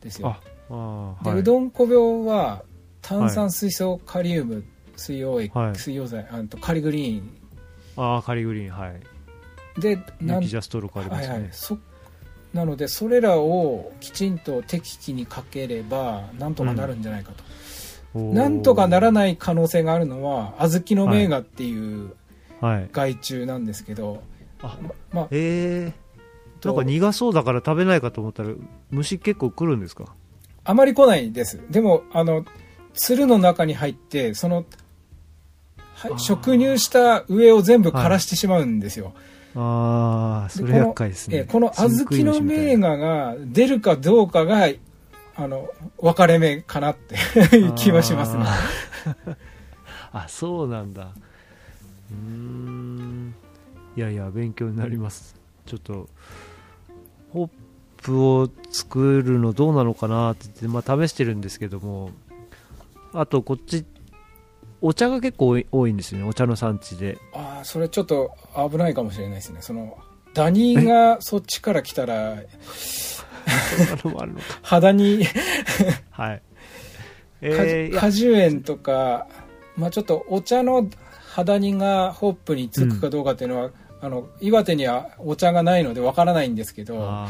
[0.00, 0.28] ですよ。
[0.28, 0.40] あ
[0.70, 1.38] あで、はい。
[1.40, 2.62] うどんこ病は
[3.00, 4.64] 炭酸水素カリウム
[4.96, 5.74] 水溶液、はい。
[5.76, 7.30] 水溶剤あとカリグリーン。
[7.96, 9.00] ああカリグリーンはい。
[9.80, 11.78] でなんジャストロクありますね、はいはい、そ
[12.52, 17.61] なのでそれらをきちんと適期にかければなんとかなるんじゃないかと、おー
[18.14, 22.14] なんとかならない可能性があるのは小豆の名画っていう
[22.60, 22.88] はい。
[22.92, 24.22] 害虫なんですけど、
[24.62, 25.92] あままあええ
[26.60, 28.50] となんか苦そうだから食べないかと思ったら
[28.90, 30.14] 虫結構来るんですか？
[30.62, 31.58] あまり来ないです。
[31.70, 32.44] でもあの
[32.94, 34.62] 鶴の中に入ってそのは
[36.04, 36.18] あー。
[36.18, 39.12] 植入した上を全部枯らしてしまうんですよ、
[39.56, 41.38] ああそれ厄介ですね。
[41.38, 44.68] えこの小豆の名が画が出るかどうかが
[45.34, 45.70] あの
[46.00, 47.14] 分かれ目かなって
[47.56, 48.44] いう 気はしますね。
[50.12, 51.12] あ そうなんだ。
[52.10, 53.34] うーん。
[53.96, 55.34] いやいや勉強になります。
[55.66, 56.08] ちょっと
[57.32, 57.50] ホッ
[58.02, 62.10] プを作るのどうなのかなって言って、まあ、試してるんですけども。
[63.14, 63.84] あとこっち
[64.80, 66.28] お茶が結構多い多いんですよね。
[66.28, 67.18] お茶の産地で。
[67.32, 68.32] ああそれちょっと
[68.70, 69.58] 危ないかもしれないですね。
[69.60, 69.98] その
[70.34, 72.36] ダニがそっちから来たら
[73.76, 74.44] そんなのもあるのか。
[74.62, 75.24] 肌に。
[76.10, 76.42] はい。
[77.40, 79.26] 果えー、果樹園とか、
[79.76, 80.88] まあ、ちょっとお茶の
[81.28, 83.70] 肌煮がホップにつくかどうかっていうのは、
[84.00, 87.28] あの岩手にはお茶がないのでわからないんですけどあ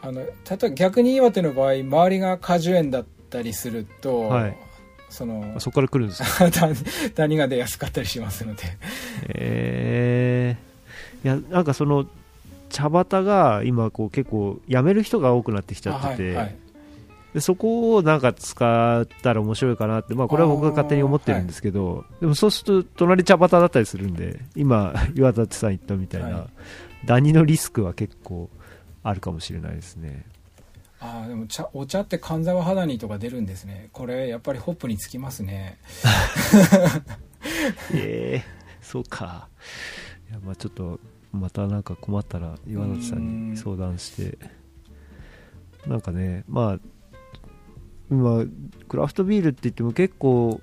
[0.00, 4.56] あの例えば逆に岩手の場合周りが果樹園だったりすると、はい。
[5.08, 6.50] そのーそこから来るんですか？
[7.14, 8.62] ダニが出やすかったりしますので。
[9.28, 12.06] えー、いやなんかその
[12.72, 16.56] 茶畑が今こう結構辞める人が多くなってきちゃってて、あはいはい。
[17.34, 27.06] でそこをなんか使ったら面白いかなって、まあ、これは僕が勝手に思ってるんですけど、でもそうすると隣茶畑だったりするんで今 岩立さん言ったみたいな、はい。
[27.06, 28.50] ダニのリスクは結構
[29.02, 30.24] あるかもしれないですね。
[31.00, 33.88] ああでも茶お茶って寒沢肌煮とか出るんですね。
[33.92, 35.78] これやっぱりホップにつきますね。
[37.92, 38.44] ええ
[38.80, 39.48] そうか。
[40.30, 41.00] いやまあちょっと
[41.32, 44.38] またなんか困ったら岩立さんに相談して。
[45.86, 46.78] なんかねまあ
[48.10, 48.44] 今
[48.88, 50.60] クラフトビールって言っても結構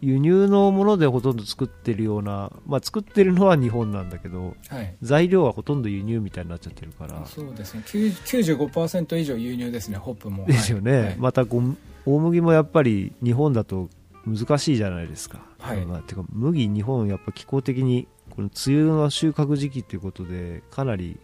[0.00, 4.96] 輸入のものでほとんど作ってるような、まあ、作ってるのは日本なんだけどはい。
[5.02, 7.24] 材料はほとんど輸入みたいになっちゃってるから。
[7.26, 7.82] そうですね。
[7.86, 10.46] 9 95%以上輸入ですねホップも。
[10.46, 11.02] ですよね、はい。
[11.04, 11.16] はい。
[11.18, 11.62] またご
[12.06, 13.90] 大麦もやっぱり日本だと
[14.36, 15.84] 難しいじゃないですか、はい。
[15.86, 21.18] まあ、てか麦日本やっぱ気候的にこの梅雨の収穫時期っていうことでかなり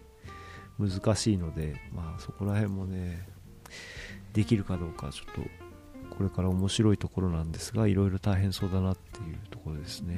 [0.79, 3.27] 難しいので、まあ、そこら辺もね
[4.33, 5.41] できるかどうかちょっと
[6.17, 10.17] これから面白いところなんですがいろいろ大変そうだなっていうところですね。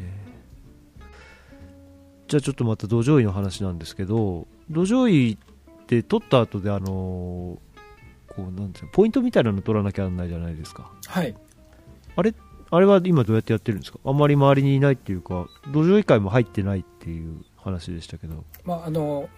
[2.29, 7.61] じゃあちょっとまた土壌医の話なんですけど土壌医って取った後であのこ
[8.39, 10.93] うなんていうのポイントみたいなの取らなきゃなんないじゃないですか。
[11.07, 11.35] はい。
[12.17, 12.35] あれ
[12.71, 13.99] あれは今どうやってやってるんですか？
[14.05, 19.29] あんまり周りにいないっていうか土壌医会も入ってないっていう話でしたけど、まああの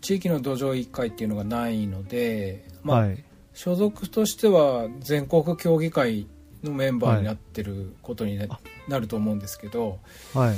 [0.00, 3.24] 地域の土壌委員会っていうのがないので、まあはい。
[3.54, 6.26] 所属としては全国協議会
[6.62, 8.38] のメンバーになってることに
[8.86, 9.98] な,、ると思うんですけど
[10.34, 10.56] はい。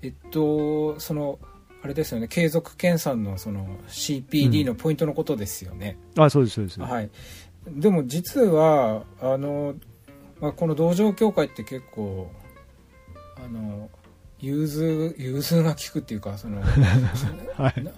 [0.00, 1.38] えっとその
[1.82, 7.10] あれですよね継続研鑽のその CPD のポイントのことですよね、あそうですそうです、はい。
[7.68, 9.74] でも実はあの、
[10.40, 12.30] まあ、この道場協会って結構
[13.36, 13.90] あの
[14.40, 16.60] 融通融通が利くっていうかその
[17.54, 17.92] はい。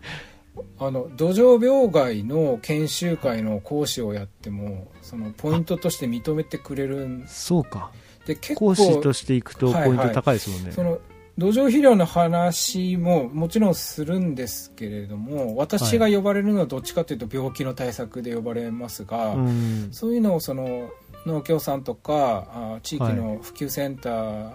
[0.79, 7.93] あの土壌病害の研修会の講師をやってもそのポイントとして認めてくれるんそうか。
[8.27, 10.99] で結構講師としていくとはいポイント高いですもんね、その
[11.39, 19.89] 土壌肥料の話ももちろんするんですけれども私が呼ばれるのはどっちかというと病気の対策で呼ばれますが、うん。
[19.91, 20.91] そういうのをその
[21.27, 24.53] 農協さんとかあ地域の普及センター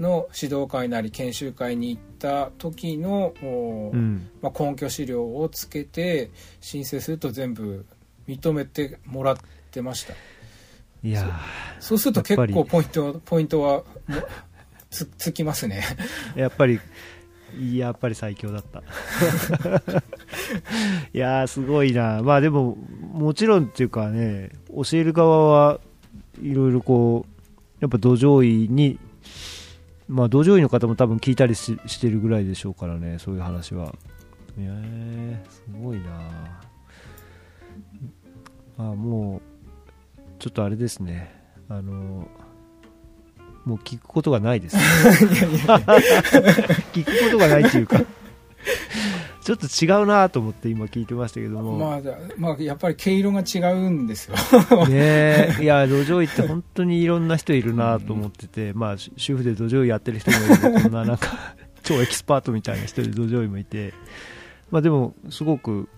[0.00, 4.30] の指導会なり研修会に行った時の、おうん。
[4.40, 6.30] まあ、根拠資料をつけて
[6.60, 7.86] 申請すると全部
[8.26, 9.36] 認めてもらっ
[9.70, 10.14] てました。
[11.02, 11.40] いや
[11.78, 13.84] そうすると結構ポイントポイントは
[14.90, 15.82] つ つきますね。
[16.34, 16.78] ーやっぱり
[17.72, 18.82] やっぱり最強だった。
[21.12, 22.22] いやーすごいな。
[22.22, 22.76] まあでも
[23.12, 25.80] もちろんっていうかね教える側は
[26.42, 27.30] いろいろこう
[27.80, 28.98] やっぱ土壌医に
[30.08, 33.94] まあ土壌医の方も多分聞いたりししてるぐらいでしょうからねそういう話は。
[34.58, 36.10] えー、すごいな。
[38.76, 39.40] まあもう
[40.38, 41.34] ちょっとあれですね。
[41.68, 42.28] あの
[43.64, 44.76] もう聞くことがないです。
[46.92, 48.02] 聞くことがないっていうか
[49.50, 52.00] ちょっと違うなと思って今聞いてましたけども、まあ、
[52.36, 54.36] まあやっぱり毛色が違うんですよ。
[54.86, 55.62] ねえ。
[55.62, 63.92] いや土壌医って本当にいろんな人いるなと思ってて、まあ主主婦で土壌医やってる人もいるこんななんか 超エキスパートみたいな人で土壌医もいて。
[64.70, 65.88] まあでもすごく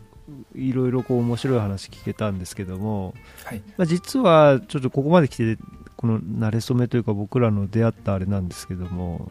[0.55, 3.13] いろいろこう面白い話聞けたんですけども、
[3.45, 3.63] はい。
[3.77, 5.59] まあ、実はちょっとここまで来て
[5.97, 9.31] この馴れ初めというか僕らの出会ったあれなんですけども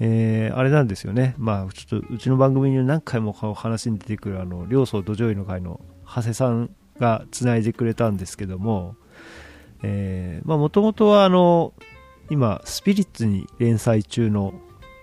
[0.00, 8.96] えーあれなんですよね、まあ、ちょっとうちの番組に何回も話に出てくるあの両層土壌医の会の長谷さんがつないでくれたんですけども
[10.44, 11.74] もともとはあの
[12.30, 14.54] 今スピリッツに連載中の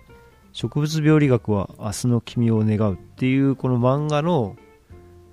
[0.53, 4.55] 「植物病理学は明日の君を願う」っていうこの漫画の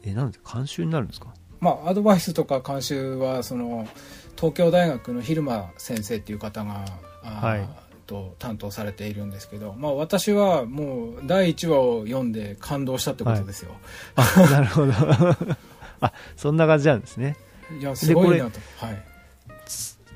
[0.03, 1.35] えなんで監修になるんですか？
[1.61, 3.89] まあアドバイスとか監修はその
[4.37, 6.85] 東京大学の蛭間先生っていう方が、
[7.23, 13.71] はいと担当されているんですけど、まあ、私はもう第1話を読んで感動したってことですよ、
[14.17, 14.93] あなるほど。
[16.01, 17.37] あそんな感じなんですね。
[17.79, 18.59] い、やすごいなと。
[18.79, 19.05] はい。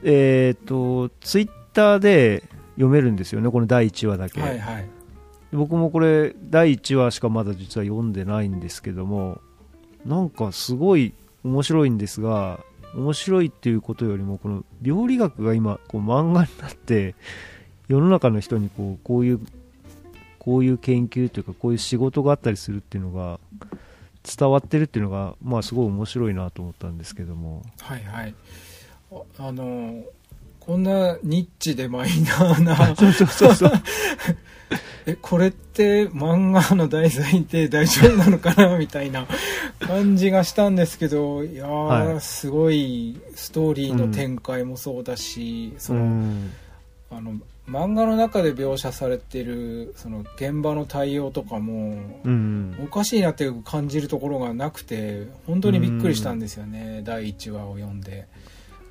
[0.05, 4.88] えっ、とツイッターで読めるんですよねこの第1話だけ、はいはい。
[5.53, 9.40] 僕もこれ第1話しかまだ実は読んでないんですけども
[10.07, 11.12] なんかすごい
[11.45, 12.61] 面白いんですが
[12.95, 17.14] 面白いっていうことよりもこの病理学が今こう漫画になって
[17.89, 19.41] 世の中の人にこうこういう
[20.39, 23.39] こういう研究というかこういう仕事があったりするっていうのが
[24.24, 27.62] 伝わってるっていうのがまあすごい面白いなと思ったんですけども。
[27.80, 28.35] はいはい。
[29.12, 30.03] ああの
[30.59, 33.72] こんなニッチでマイナーな そうそうそうそう。
[35.07, 39.26] えこれって漫画の題材って大丈夫なのかなみたいな
[39.80, 42.20] 感じがしたんですけどいやー、はい。
[42.20, 46.51] すごいストーリーの展開もそうだし、そうのん。
[47.11, 52.76] あの漫画の中で描写されてるその現場の対応とかも、うん。
[52.82, 58.26] おかしいなって感じるところがなくて本当にびっくりしたんですよね、第1話を読んで。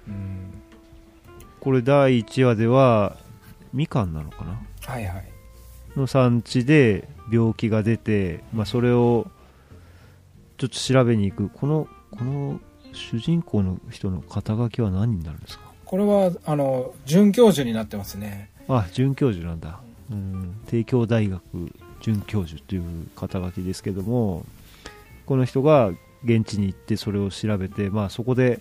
[0.07, 0.53] うん。
[1.59, 3.17] これ第1話では
[3.73, 4.59] みかんなのかな？
[4.85, 5.25] はいはい。
[5.95, 9.27] の産地で病気が出て、まあ、それを
[10.57, 11.49] ちょっと調べに行く。
[11.49, 12.59] このこの
[12.93, 15.71] 主人公の人の肩書きは何になるんですか？
[15.85, 19.79] これはあの准教授になってますねあ准教授なんだ、
[20.11, 21.41] うん、帝京大学
[22.01, 22.83] 准教授という
[23.15, 24.45] 肩書きですけども
[25.25, 25.91] この人が
[26.23, 28.59] 現地に行ってそれを調べて、まあ、そこで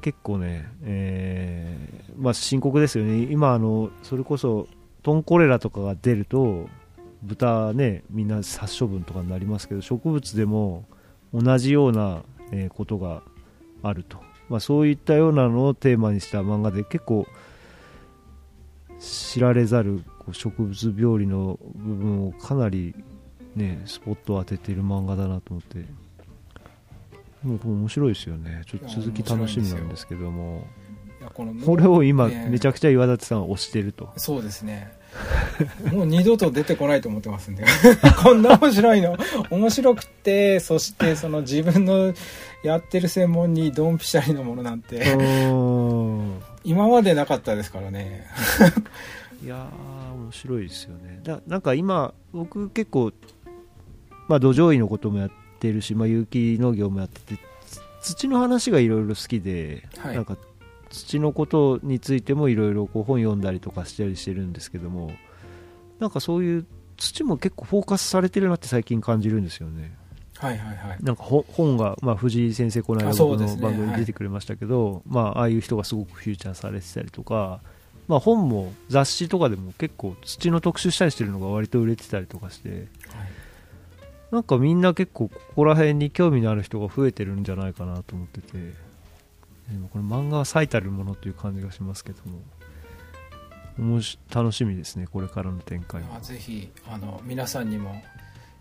[0.00, 3.24] 結構ね、えーまあ、深刻ですよね。
[3.30, 4.68] 今あのそれこそ
[5.02, 6.68] トンコレラとかが出ると
[7.22, 10.84] 豚ねみんな殺処分とかになりますけど植物でも
[11.34, 12.22] 同じような、
[12.70, 13.20] ことが
[13.82, 14.16] あると、
[14.48, 17.26] まあ、そういったようなのをテーマにした漫画で結構
[18.98, 22.94] 知られざる植物病理の部分をかなり
[23.54, 25.84] ねスポットを当てている漫画だなと思って。
[27.42, 28.62] もう面白いですよね。
[28.66, 30.66] ちょっと続き楽しみなんですけども。
[31.34, 32.48] このこれを今ね。
[32.50, 34.10] めちゃくちゃ岩立さんは推してると。
[34.16, 34.92] そうですね。
[35.92, 37.64] もう二度と出てこないと思ってますんで。
[38.22, 39.16] こんな面白いの。
[39.50, 42.12] 面白くてそしてその自分の
[42.62, 45.16] やってる専門にドンピシャリのものなんうて
[46.68, 48.26] 今までなかったですからね。
[49.42, 51.20] いやー面白いですよね。
[51.24, 53.10] だなんか今僕結構
[54.28, 57.42] まあ土壌医のこともやってるし、まあ、有機農業もやってて
[58.02, 60.14] つ土の話がいろいろ好きで、はい。
[60.14, 60.36] なんか
[60.90, 65.10] 土のことについてもいろいろ本読んだりとかしたりしてるんですけども
[65.98, 66.66] なんかそういう
[66.96, 69.96] 土も結構フォーカスされてるなって最近感じるんですよね
[70.38, 70.98] はいはいはい。
[71.02, 77.60] なんかほ本が、まあ、藤井先生この間の番組に出てくれましたけど、まあ、ああいう人がすごくフューチャーされてたりとか、
[78.06, 82.86] まあ、本も雑誌とかでも結構土の特集したりしてるのが割と売れてたりとかして
[84.30, 88.52] なんかみんな結構ここら辺に興味のある人が増えてるんじゃないかなと思ってて
[89.70, 92.40] でもこれ漫画は最たるものという感じがしますけども
[93.78, 98.02] おもし楽しみですねこれからの展開あぜひあの皆さんにも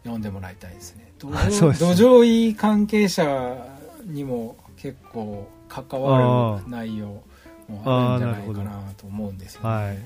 [0.07, 1.11] 読んでもらいたいですね。
[1.19, 3.57] 土壌医関係者
[4.05, 7.21] にも結構関わる内容
[7.67, 9.97] もあるんじゃないかなと思うんですよね、はい。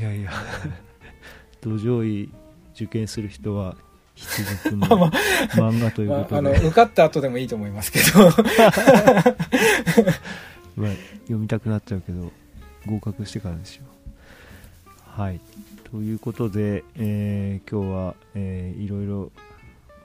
[0.00, 0.32] いやいや。
[1.60, 2.30] 土壌医
[2.74, 3.76] 受験する人は
[4.14, 5.10] 必読の まあ
[5.50, 8.30] 漫画というまあ、あことで、の受かった後でもいいと思いますけど。
[10.76, 12.30] まあ読みたくなっちゃうけど
[12.86, 13.84] 合格してからですよ
[15.16, 15.40] はい
[15.90, 19.32] ということで、えー今日は、えーいろいろ、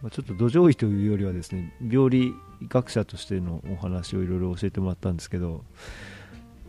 [0.01, 2.33] まあ、ちょっと土壌医というよりはですね病理
[2.67, 5.63] 学者としてのお話をいろいろ教えてもらったんですけど、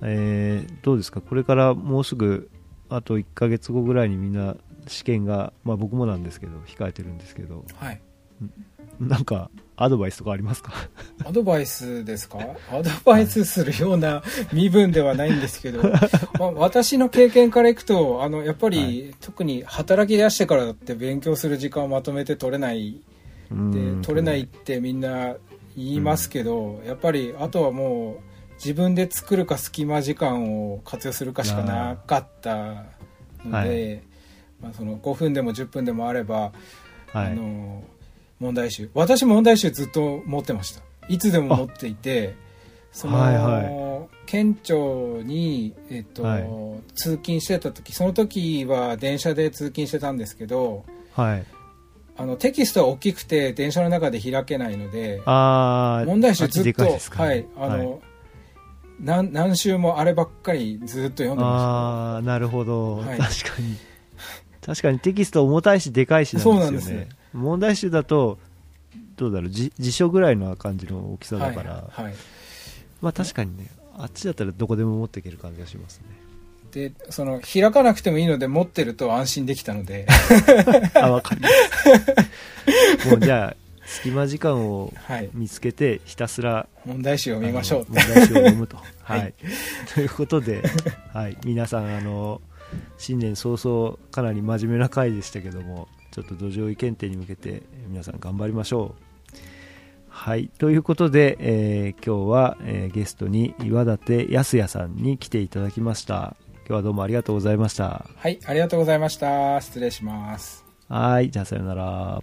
[0.02, 1.20] えーどうですか？
[1.20, 2.50] これからもうすぐ
[2.88, 4.56] あと1ヶ月後ぐらいにみんな
[4.86, 7.64] 試験が、まあ、僕もなんですけど控えてるんですけど。
[7.76, 8.00] はい。
[9.00, 9.50] なんか
[9.83, 10.72] アドバイスとかありますか？
[11.26, 12.39] アドバイスですか？
[12.70, 14.22] アドバイスするような
[14.53, 15.83] 身分ではないんですけど、
[16.39, 19.14] まあ、私の経験からいくとあのやっぱり、はい。
[19.20, 23.01] 特に働き出してからだって勉強する時間をまとめて取れないで
[23.51, 23.55] う
[23.99, 24.03] ん。
[24.03, 25.35] 取れないってみんな
[25.76, 32.85] 言いますけど、やっぱりあとはもう自分で作るか隙間時間を活用するかしかなかった
[33.45, 34.03] ので、
[34.61, 36.53] はまあ、その5分でも10分でもあれば、
[37.12, 37.83] はいあの
[38.43, 38.90] 問題集。
[38.93, 40.82] 私問題集ずっと持ってました。
[41.09, 42.34] いつでも持っていて
[42.90, 46.49] その、はいは県庁に、えっとはい。
[46.95, 50.84] 通勤してた時その時は電車で通勤してたんですけど
[51.14, 51.45] はい。
[52.16, 58.03] あのテキストは大きくて電車の中で開けないのでああ問題集ずっと、でかいですかはいあの、
[59.01, 63.18] 何何週もあればっかりずっと読んでまああなるほど、はい。
[63.18, 63.76] 確かに。
[64.64, 66.61] 確かにテキスト重たいしでかいしなんですよね。
[66.61, 68.39] そうなんです問題集だと
[69.16, 72.14] どうだろうじ辞書ぐらいの感じの大きさだから、はいはい。
[73.01, 76.05] まあ確かにねあっちだったらどこでも持っていける感じがしますね。
[76.72, 80.07] でその開かなくてもいいので持ってると安心できたので。
[80.95, 85.28] あわかります もうじゃあ隙間時間をはい。
[85.35, 87.87] 見つけてひたすら問題集を見ましょう。
[87.89, 89.93] 問題集を読むと、は はいい。
[89.95, 90.62] ということで、
[91.12, 92.41] はい、皆さんあの
[92.99, 99.12] 新年早々かなり真面目な回でしたけどもちょっと土壌意見定に向けて皆さん頑張りましょう。
[100.08, 106.36] はい、ということで、えー、今日は、えー、ゲストに岩立康也さんに来ていただきました。
[106.66, 108.06] 今日はどうもありがとうございました。
[108.14, 108.38] はい。
[108.44, 109.60] ありがとうございました。
[109.60, 110.64] 失礼します。
[110.88, 111.30] はい。
[111.30, 112.22] じゃあさようなら。